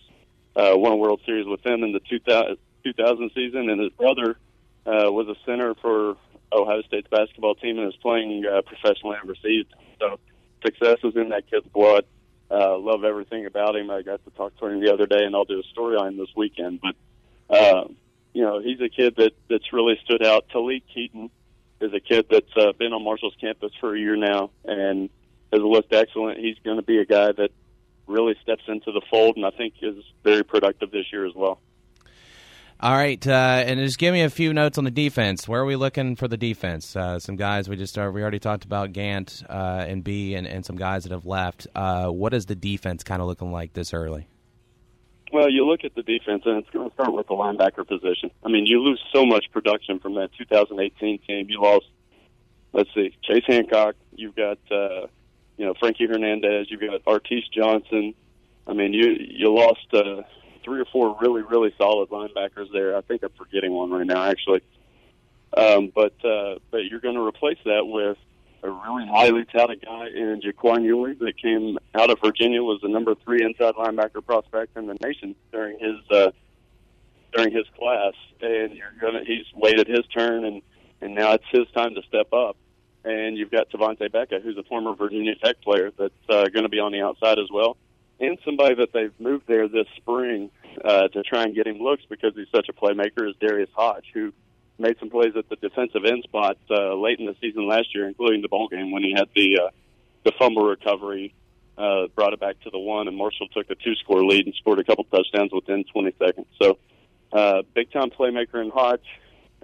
uh, 0.55 0.71
won 0.73 0.93
a 0.93 0.95
World 0.95 1.21
Series 1.25 1.45
with 1.45 1.61
them 1.61 1.83
in 1.83 1.91
the 1.91 1.99
2000, 1.99 2.57
2000 2.83 3.31
season, 3.35 3.69
and 3.69 3.79
his 3.79 3.91
brother 3.91 4.37
uh, 4.85 5.11
was 5.11 5.27
a 5.27 5.35
center 5.45 5.75
for 5.75 6.17
Ohio 6.51 6.81
State's 6.83 7.07
basketball 7.09 7.55
team 7.55 7.77
and 7.79 7.87
is 7.87 7.99
playing 8.01 8.45
uh, 8.45 8.61
professionally 8.61 9.17
overseas. 9.23 9.65
So 9.99 10.19
success 10.65 10.97
is 11.03 11.15
in 11.15 11.29
that 11.29 11.49
kid's 11.49 11.67
blood. 11.67 12.05
Uh, 12.51 12.77
love 12.77 13.03
everything 13.03 13.45
about 13.45 13.75
him. 13.75 13.89
I 13.89 14.01
got 14.01 14.23
to 14.25 14.31
talk 14.31 14.57
to 14.59 14.67
him 14.67 14.79
the 14.79 14.93
other 14.93 15.05
day, 15.05 15.23
and 15.23 15.35
I'll 15.35 15.45
do 15.45 15.59
a 15.59 15.63
story 15.71 15.95
on 15.95 16.09
him 16.09 16.17
this 16.17 16.29
weekend. 16.35 16.81
But 16.81 16.95
uh, 17.55 17.87
you 18.33 18.41
know, 18.41 18.59
he's 18.59 18.81
a 18.81 18.89
kid 18.89 19.15
that 19.17 19.33
that's 19.49 19.71
really 19.71 19.99
stood 20.03 20.25
out. 20.25 20.45
Talik 20.53 20.83
Keaton 20.93 21.29
is 21.79 21.93
a 21.93 21.99
kid 21.99 22.25
that's 22.29 22.57
uh, 22.57 22.71
been 22.73 22.93
on 22.93 23.03
Marshall's 23.03 23.35
campus 23.39 23.71
for 23.79 23.95
a 23.95 23.99
year 23.99 24.15
now 24.15 24.49
and 24.65 25.09
has 25.51 25.61
looked 25.61 25.93
excellent. 25.93 26.39
He's 26.39 26.57
going 26.63 26.77
to 26.77 26.83
be 26.83 26.97
a 26.97 27.05
guy 27.05 27.31
that 27.31 27.49
really 28.07 28.35
steps 28.41 28.63
into 28.67 28.91
the 28.91 29.01
fold, 29.09 29.37
and 29.37 29.45
I 29.45 29.51
think 29.51 29.75
is 29.81 30.03
very 30.23 30.43
productive 30.43 30.91
this 30.91 31.05
year 31.11 31.25
as 31.25 31.33
well. 31.35 31.59
All 32.79 32.91
right, 32.91 33.25
uh, 33.25 33.63
and 33.65 33.79
just 33.79 33.97
give 33.97 34.13
me 34.13 34.23
a 34.23 34.29
few 34.29 34.51
notes 34.51 34.77
on 34.77 34.83
the 34.83 34.91
defense. 34.91 35.47
Where 35.47 35.61
are 35.61 35.65
we 35.65 35.77
looking 35.77 36.17
for 36.17 36.27
the 36.27 36.35
defense? 36.35 36.95
Uh, 36.95 37.17
some 37.17 37.37
guys 37.37 37.69
we 37.69 37.77
just 37.77 37.93
started, 37.93 38.11
we 38.11 38.21
already 38.21 38.39
talked 38.39 38.65
about 38.65 38.91
Gant 38.91 39.41
uh, 39.47 39.85
and 39.87 40.03
Bee, 40.03 40.35
and, 40.35 40.45
and 40.45 40.65
some 40.65 40.75
guys 40.75 41.03
that 41.03 41.13
have 41.13 41.25
left. 41.25 41.67
Uh, 41.73 42.07
what 42.07 42.33
is 42.33 42.45
the 42.45 42.55
defense 42.55 43.03
kind 43.03 43.21
of 43.21 43.27
looking 43.27 43.53
like 43.53 43.71
this 43.73 43.93
early? 43.93 44.27
Well, 45.33 45.49
you 45.49 45.65
look 45.65 45.83
at 45.83 45.95
the 45.95 46.03
defense, 46.03 46.43
and 46.45 46.59
it's 46.59 46.69
going 46.69 46.87
to 46.87 46.93
start 46.93 47.11
with 47.11 47.27
the 47.27 47.33
linebacker 47.33 47.87
position. 47.87 48.29
I 48.45 48.49
mean, 48.49 48.65
you 48.67 48.79
lose 48.81 49.01
so 49.11 49.25
much 49.25 49.45
production 49.51 49.99
from 49.99 50.13
that 50.15 50.29
2018 50.37 51.19
team. 51.27 51.47
You 51.49 51.59
lost, 51.59 51.87
let's 52.71 52.89
see, 52.93 53.17
Chase 53.23 53.43
Hancock. 53.47 53.95
You've 54.15 54.35
got, 54.35 54.59
uh, 54.71 55.07
you 55.57 55.65
know, 55.65 55.73
Frankie 55.79 56.05
Hernandez. 56.05 56.67
You've 56.69 56.81
got 56.81 57.03
Artise 57.05 57.49
Johnson. 57.51 58.13
I 58.67 58.73
mean, 58.73 58.93
you 58.93 59.17
you 59.19 59.53
lost. 59.53 59.87
Uh, 59.91 60.21
three 60.63 60.79
or 60.79 60.85
four 60.85 61.17
really, 61.21 61.41
really 61.41 61.73
solid 61.77 62.09
linebackers 62.09 62.71
there. 62.71 62.95
I 62.95 63.01
think 63.01 63.23
I'm 63.23 63.31
forgetting 63.37 63.71
one 63.71 63.91
right 63.91 64.07
now, 64.07 64.23
actually. 64.23 64.61
Um, 65.55 65.91
but 65.93 66.13
uh, 66.25 66.55
but 66.71 66.85
you're 66.85 66.99
going 66.99 67.15
to 67.15 67.25
replace 67.25 67.59
that 67.65 67.85
with 67.85 68.17
a 68.63 68.71
really 68.71 69.05
highly 69.07 69.45
touted 69.45 69.83
guy 69.85 70.07
in 70.07 70.41
Jaquan 70.41 70.83
Yulee 70.83 71.15
that 71.15 71.37
came 71.37 71.77
out 71.93 72.09
of 72.09 72.19
Virginia, 72.21 72.63
was 72.63 72.79
the 72.81 72.87
number 72.87 73.13
three 73.15 73.43
inside 73.43 73.75
linebacker 73.75 74.25
prospect 74.25 74.77
in 74.77 74.87
the 74.87 74.95
nation 75.03 75.35
during 75.51 75.77
his 75.79 75.95
uh, 76.09 76.31
during 77.33 77.53
his 77.53 77.65
class, 77.77 78.13
and 78.41 78.73
you're 78.73 78.93
gonna 79.01 79.23
he's 79.25 79.45
waited 79.53 79.87
his 79.87 80.05
turn, 80.15 80.45
and 80.45 80.61
and 81.01 81.13
now 81.13 81.33
it's 81.33 81.43
his 81.51 81.67
time 81.75 81.93
to 81.95 82.01
step 82.07 82.31
up. 82.31 82.55
And 83.05 83.37
you've 83.37 83.51
got 83.51 83.69
Tavante 83.69 84.09
Beckett, 84.09 84.43
who's 84.43 84.57
a 84.57 84.63
former 84.63 84.95
Virginia 84.95 85.35
Tech 85.35 85.61
player 85.61 85.91
that's 85.97 86.13
uh, 86.29 86.45
going 86.45 86.63
to 86.63 86.69
be 86.69 86.79
on 86.79 86.93
the 86.93 87.01
outside 87.01 87.37
as 87.37 87.51
well, 87.51 87.75
and 88.21 88.37
somebody 88.45 88.75
that 88.75 88.93
they've 88.93 89.13
moved 89.19 89.45
there 89.45 89.67
this 89.67 89.87
spring 89.97 90.49
uh, 90.85 91.09
to 91.09 91.21
try 91.23 91.43
and 91.43 91.53
get 91.53 91.67
him 91.67 91.79
looks 91.79 92.03
because 92.09 92.33
he's 92.33 92.47
such 92.55 92.69
a 92.69 92.73
playmaker 92.73 93.27
is 93.29 93.35
Darius 93.41 93.69
Hodge, 93.75 94.05
who 94.13 94.31
made 94.77 94.97
some 94.99 95.09
plays 95.09 95.33
at 95.37 95.47
the 95.49 95.55
defensive 95.55 96.05
end 96.05 96.23
spot 96.23 96.57
uh, 96.69 96.95
late 96.95 97.19
in 97.19 97.25
the 97.25 97.35
season 97.41 97.67
last 97.67 97.93
year, 97.93 98.07
including 98.07 98.41
the 98.41 98.47
bowl 98.47 98.67
game 98.67 98.91
when 98.91 99.03
he 99.03 99.13
had 99.15 99.27
the 99.35 99.59
uh, 99.59 99.69
the 100.23 100.31
fumble 100.39 100.65
recovery, 100.65 101.33
uh, 101.77 102.07
brought 102.15 102.33
it 102.33 102.39
back 102.39 102.59
to 102.61 102.69
the 102.69 102.79
one, 102.79 103.07
and 103.07 103.17
Marshall 103.17 103.47
took 103.49 103.69
a 103.69 103.75
two 103.75 103.95
score 103.95 104.23
lead 104.23 104.45
and 104.45 104.55
scored 104.55 104.79
a 104.79 104.83
couple 104.83 105.03
touchdowns 105.05 105.51
within 105.51 105.83
20 105.91 106.15
seconds. 106.17 106.47
So, 106.61 106.77
uh, 107.31 107.63
big 107.73 107.91
time 107.91 108.09
playmaker 108.09 108.63
in 108.63 108.69
Hodge, 108.69 109.05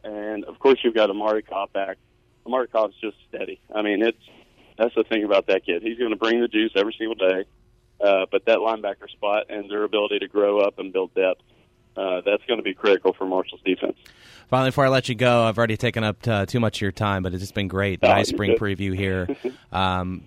and 0.04 0.44
of 0.46 0.60
course 0.60 0.80
you've 0.84 0.96
got 0.96 1.10
Omari 1.10 1.44
Cobb 1.44 1.72
back. 1.74 1.98
Omari 2.46 2.68
Cobb's 2.68 2.96
just 3.02 3.18
steady. 3.30 3.60
I 3.74 3.82
mean, 3.82 4.02
it's 4.02 4.18
that's 4.78 4.96
the 4.96 5.04
thing 5.04 5.24
about 5.24 5.48
that 5.48 5.66
kid. 5.66 5.82
He's 5.82 5.98
going 5.98 6.12
to 6.12 6.18
bring 6.18 6.42
the 6.42 6.48
juice 6.48 6.72
every 6.76 6.96
single 6.98 7.16
day. 7.16 7.46
Uh, 8.02 8.26
but 8.32 8.46
that 8.46 8.60
linebacker 8.60 9.10
spot 9.10 9.48
and 9.50 9.70
their 9.70 9.84
ability 9.84 10.20
to 10.20 10.28
grow 10.28 10.60
up 10.60 10.80
and 10.80 10.94
build 10.94 11.14
depth, 11.14 11.42
uh, 11.98 12.22
that's 12.26 12.44
going 12.46 12.58
to 12.58 12.64
be 12.64 12.74
critical 12.74 13.14
for 13.14 13.26
Marshall's 13.26 13.62
defense. 13.66 13.98
Finally, 14.50 14.70
before 14.70 14.86
I 14.86 14.90
let 14.90 15.08
you 15.08 15.14
go, 15.14 15.44
I've 15.44 15.60
already 15.60 15.78
taken 15.78 16.04
up 16.04 16.28
uh, 16.28 16.46
too 16.48 16.60
much 16.60 16.78
of 16.78 16.82
your 16.82 16.92
time, 16.92 17.22
but 17.22 17.34
it's 17.34 17.42
just 17.42 17.54
been 17.54 17.68
great. 17.68 18.00
Oh, 18.02 18.08
nice 18.08 18.30
spring 18.30 18.58
preview 18.58 18.96
here. 18.96 19.28
Um, 19.72 20.24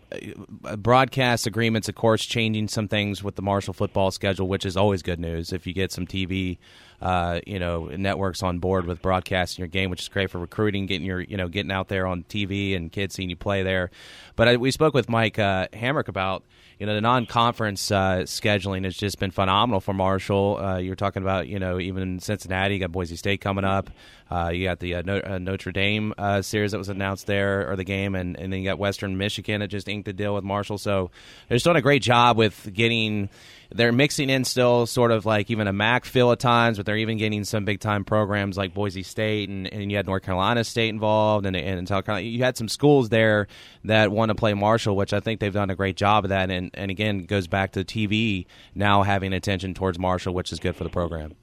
broadcast 0.77 1.48
agreements, 1.48 1.88
of 1.88 1.96
course, 1.96 2.25
changing 2.25 2.68
some 2.68 2.87
things 2.87 3.25
with 3.25 3.35
the 3.35 3.42
Marshall 3.42 3.75
football 3.75 4.12
schedule, 4.12 4.46
which 4.46 4.64
is 4.64 4.77
always 4.77 5.03
good 5.03 5.18
news. 5.18 5.53
If 5.53 5.66
you 5.66 5.72
get 5.72 5.90
some 5.90 6.07
TV, 6.07 6.59
uh, 7.02 7.40
you 7.46 7.58
know, 7.58 7.86
networks 7.86 8.44
on 8.44 8.60
board 8.60 8.86
with 8.86 9.02
broadcasting 9.02 9.60
your 9.60 9.68
game, 9.68 9.90
which 9.90 10.02
is 10.02 10.08
great 10.08 10.30
for 10.30 10.38
recruiting, 10.38 10.86
getting 10.86 11.04
your, 11.04 11.20
you 11.20 11.36
know, 11.36 11.48
getting 11.48 11.72
out 11.72 11.88
there 11.88 12.06
on 12.06 12.22
TV 12.22 12.76
and 12.76 12.92
kids 12.92 13.16
seeing 13.16 13.28
you 13.28 13.34
play 13.34 13.64
there. 13.64 13.90
But 14.36 14.46
I, 14.48 14.56
we 14.56 14.70
spoke 14.70 14.94
with 14.94 15.08
Mike 15.08 15.36
uh, 15.36 15.66
Hamrick 15.72 16.06
about 16.06 16.44
you 16.78 16.86
know 16.86 16.94
the 16.94 17.00
non-conference 17.00 17.90
uh, 17.90 18.22
scheduling 18.24 18.84
has 18.84 18.96
just 18.96 19.18
been 19.18 19.30
phenomenal 19.30 19.80
for 19.80 19.92
Marshall. 19.92 20.58
Uh, 20.58 20.78
you're 20.78 20.96
talking 20.96 21.22
about 21.22 21.48
you 21.48 21.58
know 21.58 21.78
even 21.78 22.18
Cincinnati, 22.18 22.74
you 22.74 22.80
got 22.80 22.92
Boise 22.92 23.16
State 23.16 23.40
coming 23.40 23.64
up. 23.64 23.90
Uh, 24.30 24.50
you 24.52 24.64
got 24.64 24.78
the 24.78 24.94
uh, 24.94 25.02
uh, 25.02 25.38
Notre 25.38 25.72
Dame 25.72 26.14
series 26.40 26.72
that 26.72 26.78
was 26.78 26.88
announced 26.88 27.26
there, 27.26 27.70
or 27.70 27.76
the 27.76 27.84
game, 27.84 28.14
and, 28.14 28.38
and 28.38 28.52
then 28.52 28.60
you 28.60 28.64
got 28.64 28.78
Western 28.78 29.18
Michigan 29.18 29.60
that 29.60 29.68
just 29.68 29.88
inked 29.88 30.06
the 30.06 30.12
deal 30.12 30.34
with 30.34 30.44
Marshall. 30.44 30.78
So 30.78 31.10
they're 31.48 31.56
just 31.56 31.64
doing 31.64 31.76
a 31.76 31.82
great 31.82 32.02
job 32.02 32.36
with 32.36 32.70
getting. 32.72 33.28
They're 33.74 33.92
mixing 33.92 34.30
in 34.30 34.44
still 34.44 34.87
sort 34.87 35.11
of 35.11 35.26
like 35.26 35.50
even 35.50 35.66
a 35.66 35.72
MAC 35.72 36.04
feel 36.04 36.32
at 36.32 36.38
times, 36.38 36.76
but 36.76 36.87
they're 36.87 36.96
even 36.96 37.18
getting 37.18 37.44
some 37.44 37.64
big 37.64 37.80
time 37.80 38.04
programs 38.04 38.56
like 38.56 38.74
Boise 38.74 39.02
State, 39.02 39.48
and, 39.48 39.72
and 39.72 39.90
you 39.90 39.96
had 39.96 40.06
North 40.06 40.22
Carolina 40.22 40.64
State 40.64 40.88
involved, 40.88 41.46
and, 41.46 41.56
and 41.56 41.88
South 41.88 42.04
Carolina. 42.04 42.26
You 42.26 42.42
had 42.42 42.56
some 42.56 42.68
schools 42.68 43.08
there 43.08 43.48
that 43.85 44.11
want 44.11 44.30
to 44.30 44.35
play 44.35 44.54
Marshall, 44.54 44.96
which 44.96 45.12
I 45.12 45.20
think 45.20 45.40
they've 45.40 45.52
done 45.52 45.70
a 45.70 45.76
great 45.76 45.96
job 45.96 46.24
of 46.24 46.28
that. 46.30 46.50
And, 46.50 46.70
and 46.74 46.90
again, 46.90 47.24
goes 47.24 47.46
back 47.46 47.72
to 47.72 47.85
TV 47.85 48.46
now 48.74 49.02
having 49.02 49.32
attention 49.32 49.74
towards 49.74 49.98
Marshall, 49.98 50.35
which 50.35 50.52
is 50.52 50.58
good 50.58 50.76
for 50.76 50.85
the 50.85 50.90
program. 50.90 51.35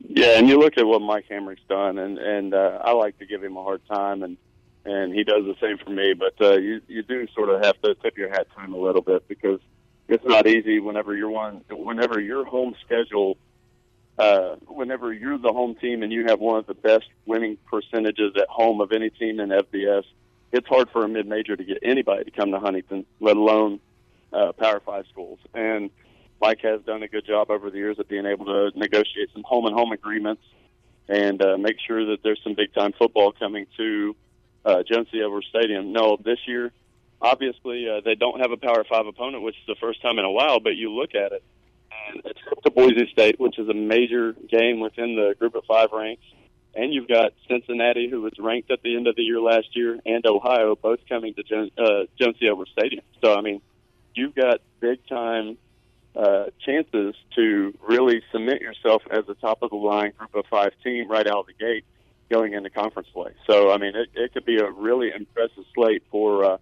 Yeah, 0.00 0.38
and 0.38 0.48
you 0.48 0.58
look 0.58 0.76
at 0.76 0.86
what 0.86 1.00
Mike 1.00 1.26
Hamrick's 1.30 1.62
done, 1.68 1.98
and 1.98 2.18
and 2.18 2.54
uh, 2.54 2.80
I 2.84 2.92
like 2.92 3.18
to 3.18 3.26
give 3.26 3.42
him 3.42 3.56
a 3.56 3.62
hard 3.62 3.80
time, 3.86 4.22
and 4.22 4.36
and 4.84 5.12
he 5.12 5.24
does 5.24 5.44
the 5.44 5.56
same 5.60 5.78
for 5.78 5.90
me. 5.90 6.14
But 6.14 6.34
uh, 6.40 6.56
you 6.58 6.80
you 6.86 7.02
do 7.02 7.26
sort 7.34 7.48
of 7.48 7.64
have 7.64 7.80
to 7.82 7.94
tip 7.96 8.16
your 8.16 8.28
hat 8.28 8.46
to 8.54 8.60
him 8.62 8.74
a 8.74 8.78
little 8.78 9.02
bit 9.02 9.26
because 9.26 9.58
it's 10.08 10.24
not 10.24 10.46
easy 10.46 10.78
whenever 10.78 11.16
you're 11.16 11.30
one 11.30 11.62
whenever 11.70 12.20
your 12.20 12.44
home 12.44 12.74
schedule. 12.84 13.36
Uh, 14.18 14.56
whenever 14.66 15.12
you're 15.12 15.36
the 15.36 15.52
home 15.52 15.74
team 15.74 16.02
and 16.02 16.10
you 16.10 16.24
have 16.24 16.40
one 16.40 16.58
of 16.58 16.66
the 16.66 16.72
best 16.72 17.04
winning 17.26 17.58
percentages 17.70 18.32
at 18.36 18.48
home 18.48 18.80
of 18.80 18.90
any 18.90 19.10
team 19.10 19.38
in 19.40 19.50
FBS, 19.50 20.04
it's 20.52 20.66
hard 20.68 20.88
for 20.88 21.04
a 21.04 21.08
mid-major 21.08 21.54
to 21.54 21.62
get 21.62 21.76
anybody 21.82 22.24
to 22.24 22.30
come 22.30 22.50
to 22.50 22.58
Huntington, 22.58 23.04
let 23.20 23.36
alone 23.36 23.78
uh, 24.32 24.52
Power 24.52 24.80
Five 24.80 25.04
schools. 25.10 25.38
And 25.52 25.90
Mike 26.40 26.60
has 26.62 26.80
done 26.82 27.02
a 27.02 27.08
good 27.08 27.26
job 27.26 27.50
over 27.50 27.70
the 27.70 27.76
years 27.76 27.98
of 27.98 28.08
being 28.08 28.24
able 28.24 28.46
to 28.46 28.70
negotiate 28.78 29.30
some 29.34 29.42
home 29.42 29.66
and 29.66 29.74
home 29.74 29.92
agreements 29.92 30.42
and 31.08 31.42
uh, 31.42 31.56
make 31.56 31.76
sure 31.86 32.04
that 32.06 32.22
there's 32.22 32.40
some 32.42 32.54
big 32.54 32.72
time 32.74 32.92
football 32.98 33.32
coming 33.32 33.66
to 33.76 34.16
uh, 34.64 34.82
Joan. 34.82 35.06
Edwards 35.14 35.46
Stadium. 35.48 35.92
No, 35.92 36.16
this 36.22 36.38
year, 36.46 36.72
obviously, 37.20 37.88
uh, 37.88 38.00
they 38.04 38.14
don't 38.14 38.40
have 38.40 38.52
a 38.52 38.56
Power 38.56 38.84
Five 38.88 39.06
opponent, 39.06 39.42
which 39.42 39.56
is 39.56 39.66
the 39.66 39.76
first 39.80 40.02
time 40.02 40.18
in 40.18 40.24
a 40.24 40.30
while. 40.30 40.60
But 40.60 40.76
you 40.76 40.92
look 40.92 41.14
at 41.14 41.32
it, 41.32 41.42
and 42.08 42.22
it's 42.24 42.40
to 42.64 42.70
Boise 42.70 43.08
State, 43.12 43.38
which 43.38 43.58
is 43.58 43.68
a 43.68 43.74
major 43.74 44.34
game 44.48 44.80
within 44.80 45.16
the 45.16 45.34
Group 45.38 45.54
of 45.54 45.64
Five 45.64 45.90
ranks. 45.92 46.24
And 46.74 46.92
you've 46.92 47.08
got 47.08 47.32
Cincinnati, 47.48 48.10
who 48.10 48.20
was 48.20 48.34
ranked 48.38 48.70
at 48.70 48.82
the 48.82 48.96
end 48.96 49.06
of 49.06 49.16
the 49.16 49.22
year 49.22 49.40
last 49.40 49.74
year, 49.74 49.98
and 50.04 50.26
Ohio, 50.26 50.76
both 50.76 50.98
coming 51.08 51.32
to 51.34 51.42
Joan, 51.42 51.70
uh, 51.78 52.04
Joan 52.20 52.34
C. 52.38 52.50
Stadium. 52.72 53.02
So, 53.24 53.34
I 53.34 53.40
mean, 53.40 53.62
you've 54.14 54.34
got 54.34 54.60
big 54.80 54.98
time 55.08 55.56
uh, 56.16 56.46
chances 56.64 57.14
to 57.34 57.74
really 57.86 58.22
cement 58.32 58.60
yourself 58.60 59.02
as 59.10 59.28
a 59.28 59.34
top 59.34 59.62
of 59.62 59.70
the 59.70 59.76
line 59.76 60.12
group 60.16 60.34
of 60.34 60.46
five 60.50 60.72
team 60.82 61.10
right 61.10 61.26
out 61.26 61.40
of 61.40 61.46
the 61.46 61.52
gate 61.52 61.84
going 62.30 62.54
into 62.54 62.70
conference 62.70 63.08
play. 63.12 63.32
So 63.46 63.70
I 63.70 63.78
mean, 63.78 63.94
it, 63.94 64.08
it 64.14 64.32
could 64.32 64.46
be 64.46 64.56
a 64.56 64.70
really 64.70 65.12
impressive 65.14 65.64
slate 65.74 66.02
for 66.10 66.44
uh, 66.44 66.56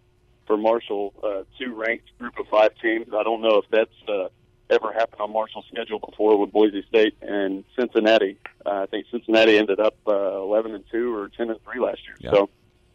for 0.47 0.57
Marshall, 0.57 1.15
uh, 1.23 1.43
two 1.59 1.75
ranked 1.75 2.17
group 2.19 2.39
of 2.39 2.47
five 2.49 2.71
teams. 2.81 3.09
I 3.15 3.23
don't 3.23 3.41
know 3.41 3.59
if 3.59 3.65
that's 3.71 4.09
uh, 4.09 4.29
ever 4.71 4.93
happened 4.93 5.21
on 5.21 5.33
Marshall's 5.33 5.67
schedule 5.73 5.99
before 5.99 6.39
with 6.39 6.53
Boise 6.53 6.85
State 6.89 7.17
and 7.23 7.65
Cincinnati. 7.79 8.39
Uh, 8.65 8.83
I 8.83 8.87
think 8.87 9.07
Cincinnati 9.11 9.59
ended 9.59 9.81
up 9.81 9.97
uh, 10.07 10.41
eleven 10.41 10.75
and 10.75 10.85
two 10.91 11.15
or 11.15 11.29
ten 11.29 11.51
and 11.51 11.59
three 11.65 11.81
last 11.81 12.01
year. 12.07 12.17
Yeah. 12.21 12.31
So 12.33 12.51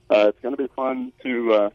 uh, 0.10 0.28
it's 0.30 0.40
going 0.42 0.56
to 0.56 0.62
be 0.62 0.70
fun 0.76 1.12
to. 1.24 1.54
Uh, 1.54 1.70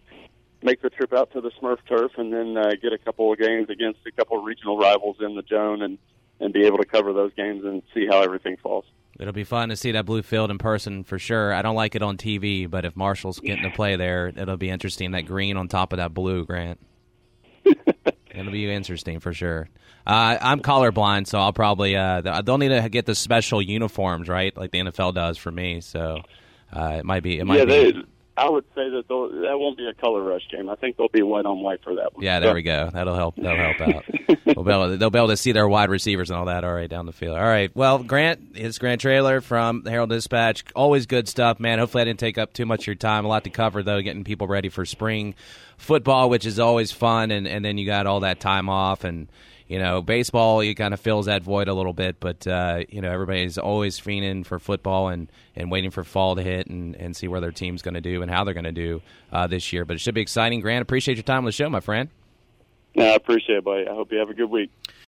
make 0.62 0.80
the 0.80 0.88
trip 0.88 1.12
out 1.12 1.30
to 1.30 1.42
the 1.42 1.50
Smurf 1.60 1.76
turf 1.87 2.12
and 2.16 2.32
then 2.32 2.56
uh, 2.56 2.70
get 2.80 2.90
a 2.90 2.96
couple 2.96 3.30
of 3.30 3.38
games 3.38 3.68
against 3.68 4.00
a 4.06 4.10
couple 4.10 4.38
of 4.38 4.44
regional 4.44 4.78
rivals 4.78 5.16
in 5.20 5.34
the 5.34 5.42
Joan 5.42 5.82
and 5.82 5.98
and 6.40 6.52
be 6.52 6.64
able 6.64 6.78
to 6.78 6.84
cover 6.84 7.12
those 7.12 7.32
games 7.34 7.64
and 7.64 7.82
see 7.92 8.06
how 8.06 8.22
everything 8.22 8.56
falls. 8.56 8.84
It'll 9.18 9.33
be 9.33 9.44
fun 9.44 9.68
to 9.68 9.77
see 9.77 9.92
that 9.92 10.07
blue 10.07 10.22
field 10.22 10.50
in 10.50 10.59
person 10.59 11.05
for 11.05 11.18
sure. 11.18 11.53
I 11.53 11.62
don't 11.62 11.77
like 11.77 11.94
it 11.94 12.03
on 12.03 12.16
TV, 12.16 12.68
but 12.68 12.85
if 12.85 12.96
Marshall's 12.96 13.38
getting 13.38 13.62
to 13.62 13.70
play 13.70 13.96
there, 13.96 14.33
it'll 14.35 14.57
be 14.57 14.70
interesting. 14.70 15.12
That 15.12 15.22
green 15.22 15.57
on 15.57 15.68
top 15.68 15.92
of 15.92 15.98
that 15.98 16.12
blue, 16.12 16.44
Grant. 16.44 16.81
it'll 17.64 18.53
be 18.53 18.70
interesting 18.70 19.20
for 19.20 19.33
sure. 19.33 19.68
Uh, 20.07 20.37
I'm 20.40 20.61
colorblind, 20.61 21.29
so 21.29 21.38
I'll 21.38 21.53
probably 21.53 21.96
uh, 21.96 22.42
they'll 22.42 22.59
need 22.59 22.68
to 22.68 22.88
get 22.88 23.07
the 23.07 23.14
special 23.14 23.62
uniforms, 23.62 24.29
right, 24.29 24.55
like 24.57 24.70
the 24.70 24.81
NFL 24.81 25.14
does 25.14 25.38
for 25.38 25.50
me. 25.50 25.81
So 25.81 26.22
uh, 26.72 26.96
it 26.98 27.05
might 27.05 27.22
be. 27.22 27.38
It 27.38 27.44
might 27.44 27.61
yeah, 27.61 27.64
be. 27.64 27.92
they, 27.92 28.03
I 28.37 28.51
would 28.51 28.64
say 28.75 28.90
that 28.90 29.05
that 29.09 29.59
won't 29.59 29.79
be 29.79 29.87
a 29.87 29.94
color 29.94 30.20
rush 30.20 30.42
game. 30.51 30.68
I 30.68 30.75
think 30.75 30.97
they'll 30.97 31.09
be 31.09 31.23
white 31.23 31.47
on 31.47 31.62
white 31.62 31.85
for 31.85 31.94
that 31.94 32.14
one. 32.14 32.25
Yeah, 32.25 32.40
there 32.40 32.53
we 32.53 32.62
go. 32.62 32.90
That'll 32.92 33.14
help. 33.14 33.37
That'll 33.37 33.73
help 33.73 33.81
out. 33.81 34.05
we'll 34.57 34.64
be 34.64 34.73
able 34.73 34.90
to, 34.90 34.97
they'll 34.97 35.11
be 35.11 35.18
able 35.18 35.29
to 35.29 35.37
see 35.37 35.53
their 35.53 35.68
wide 35.68 35.88
receivers 35.88 36.31
and 36.31 36.38
all 36.38 36.47
that. 36.47 36.64
All 36.64 36.75
right, 36.75 36.90
down 36.90 37.07
the 37.07 37.12
field. 37.12 37.37
All 37.37 37.44
right. 37.44 37.70
Well, 37.77 38.03
Grant, 38.03 38.40
it's 38.55 38.79
Grant 38.79 39.01
Traylor 39.01 39.40
from 39.40 39.83
the 39.83 39.90
Herald 39.90 40.11
Dispatch. 40.11 40.64
Always 40.75 41.07
good 41.07 41.29
stuff, 41.29 41.61
man. 41.61 41.79
Hopefully, 41.79 42.03
I 42.03 42.05
didn't 42.07 42.18
take 42.18 42.37
up 42.37 42.53
too 42.53 42.66
much 42.66 42.83
of 42.83 42.87
your 42.88 42.97
time. 42.97 43.25
A 43.25 43.29
lot 43.29 43.44
to 43.44 43.51
cover 43.51 43.85
though, 43.85 44.03
getting 44.03 44.25
people 44.25 44.49
ready 44.49 44.68
for 44.68 44.85
spring 44.85 45.37
football, 45.77 46.29
which 46.29 46.44
is 46.44 46.59
always 46.59 46.90
fun, 46.90 47.31
and 47.31 47.47
and 47.47 47.64
then 47.64 47.79
you 47.79 47.87
got 47.87 48.07
all 48.07 48.20
that 48.20 48.40
time 48.40 48.68
off 48.68 49.05
and. 49.05 49.29
You 49.74 49.80
know, 49.80 50.02
baseball, 50.02 50.60
it 50.60 50.74
kind 50.74 50.94
of 50.94 51.00
fills 51.00 51.26
that 51.26 51.42
void 51.42 51.66
a 51.66 51.74
little 51.74 51.92
bit, 51.92 52.20
but, 52.20 52.46
uh, 52.46 52.84
you 52.88 53.00
know, 53.00 53.10
everybody's 53.10 53.58
always 53.58 53.98
fiending 53.98 54.46
for 54.46 54.60
football 54.60 55.08
and, 55.08 55.28
and 55.56 55.68
waiting 55.68 55.90
for 55.90 56.04
fall 56.04 56.37
to 56.37 56.42
hit 56.44 56.68
and, 56.68 56.94
and 56.94 57.16
see 57.16 57.26
where 57.26 57.40
their 57.40 57.50
team's 57.50 57.82
going 57.82 57.94
to 57.94 58.00
do 58.00 58.22
and 58.22 58.30
how 58.30 58.44
they're 58.44 58.54
going 58.54 58.62
to 58.62 58.70
do 58.70 59.02
uh, 59.32 59.48
this 59.48 59.72
year. 59.72 59.84
But 59.84 59.94
it 59.94 59.98
should 59.98 60.14
be 60.14 60.20
exciting. 60.20 60.60
Grant, 60.60 60.82
appreciate 60.82 61.16
your 61.16 61.24
time 61.24 61.38
on 61.38 61.44
the 61.46 61.50
show, 61.50 61.68
my 61.68 61.80
friend. 61.80 62.08
Yeah, 62.94 63.06
I 63.06 63.14
appreciate 63.16 63.56
it, 63.56 63.64
buddy. 63.64 63.88
I 63.88 63.94
hope 63.94 64.12
you 64.12 64.18
have 64.18 64.30
a 64.30 64.34
good 64.34 64.48
week. 64.48 64.70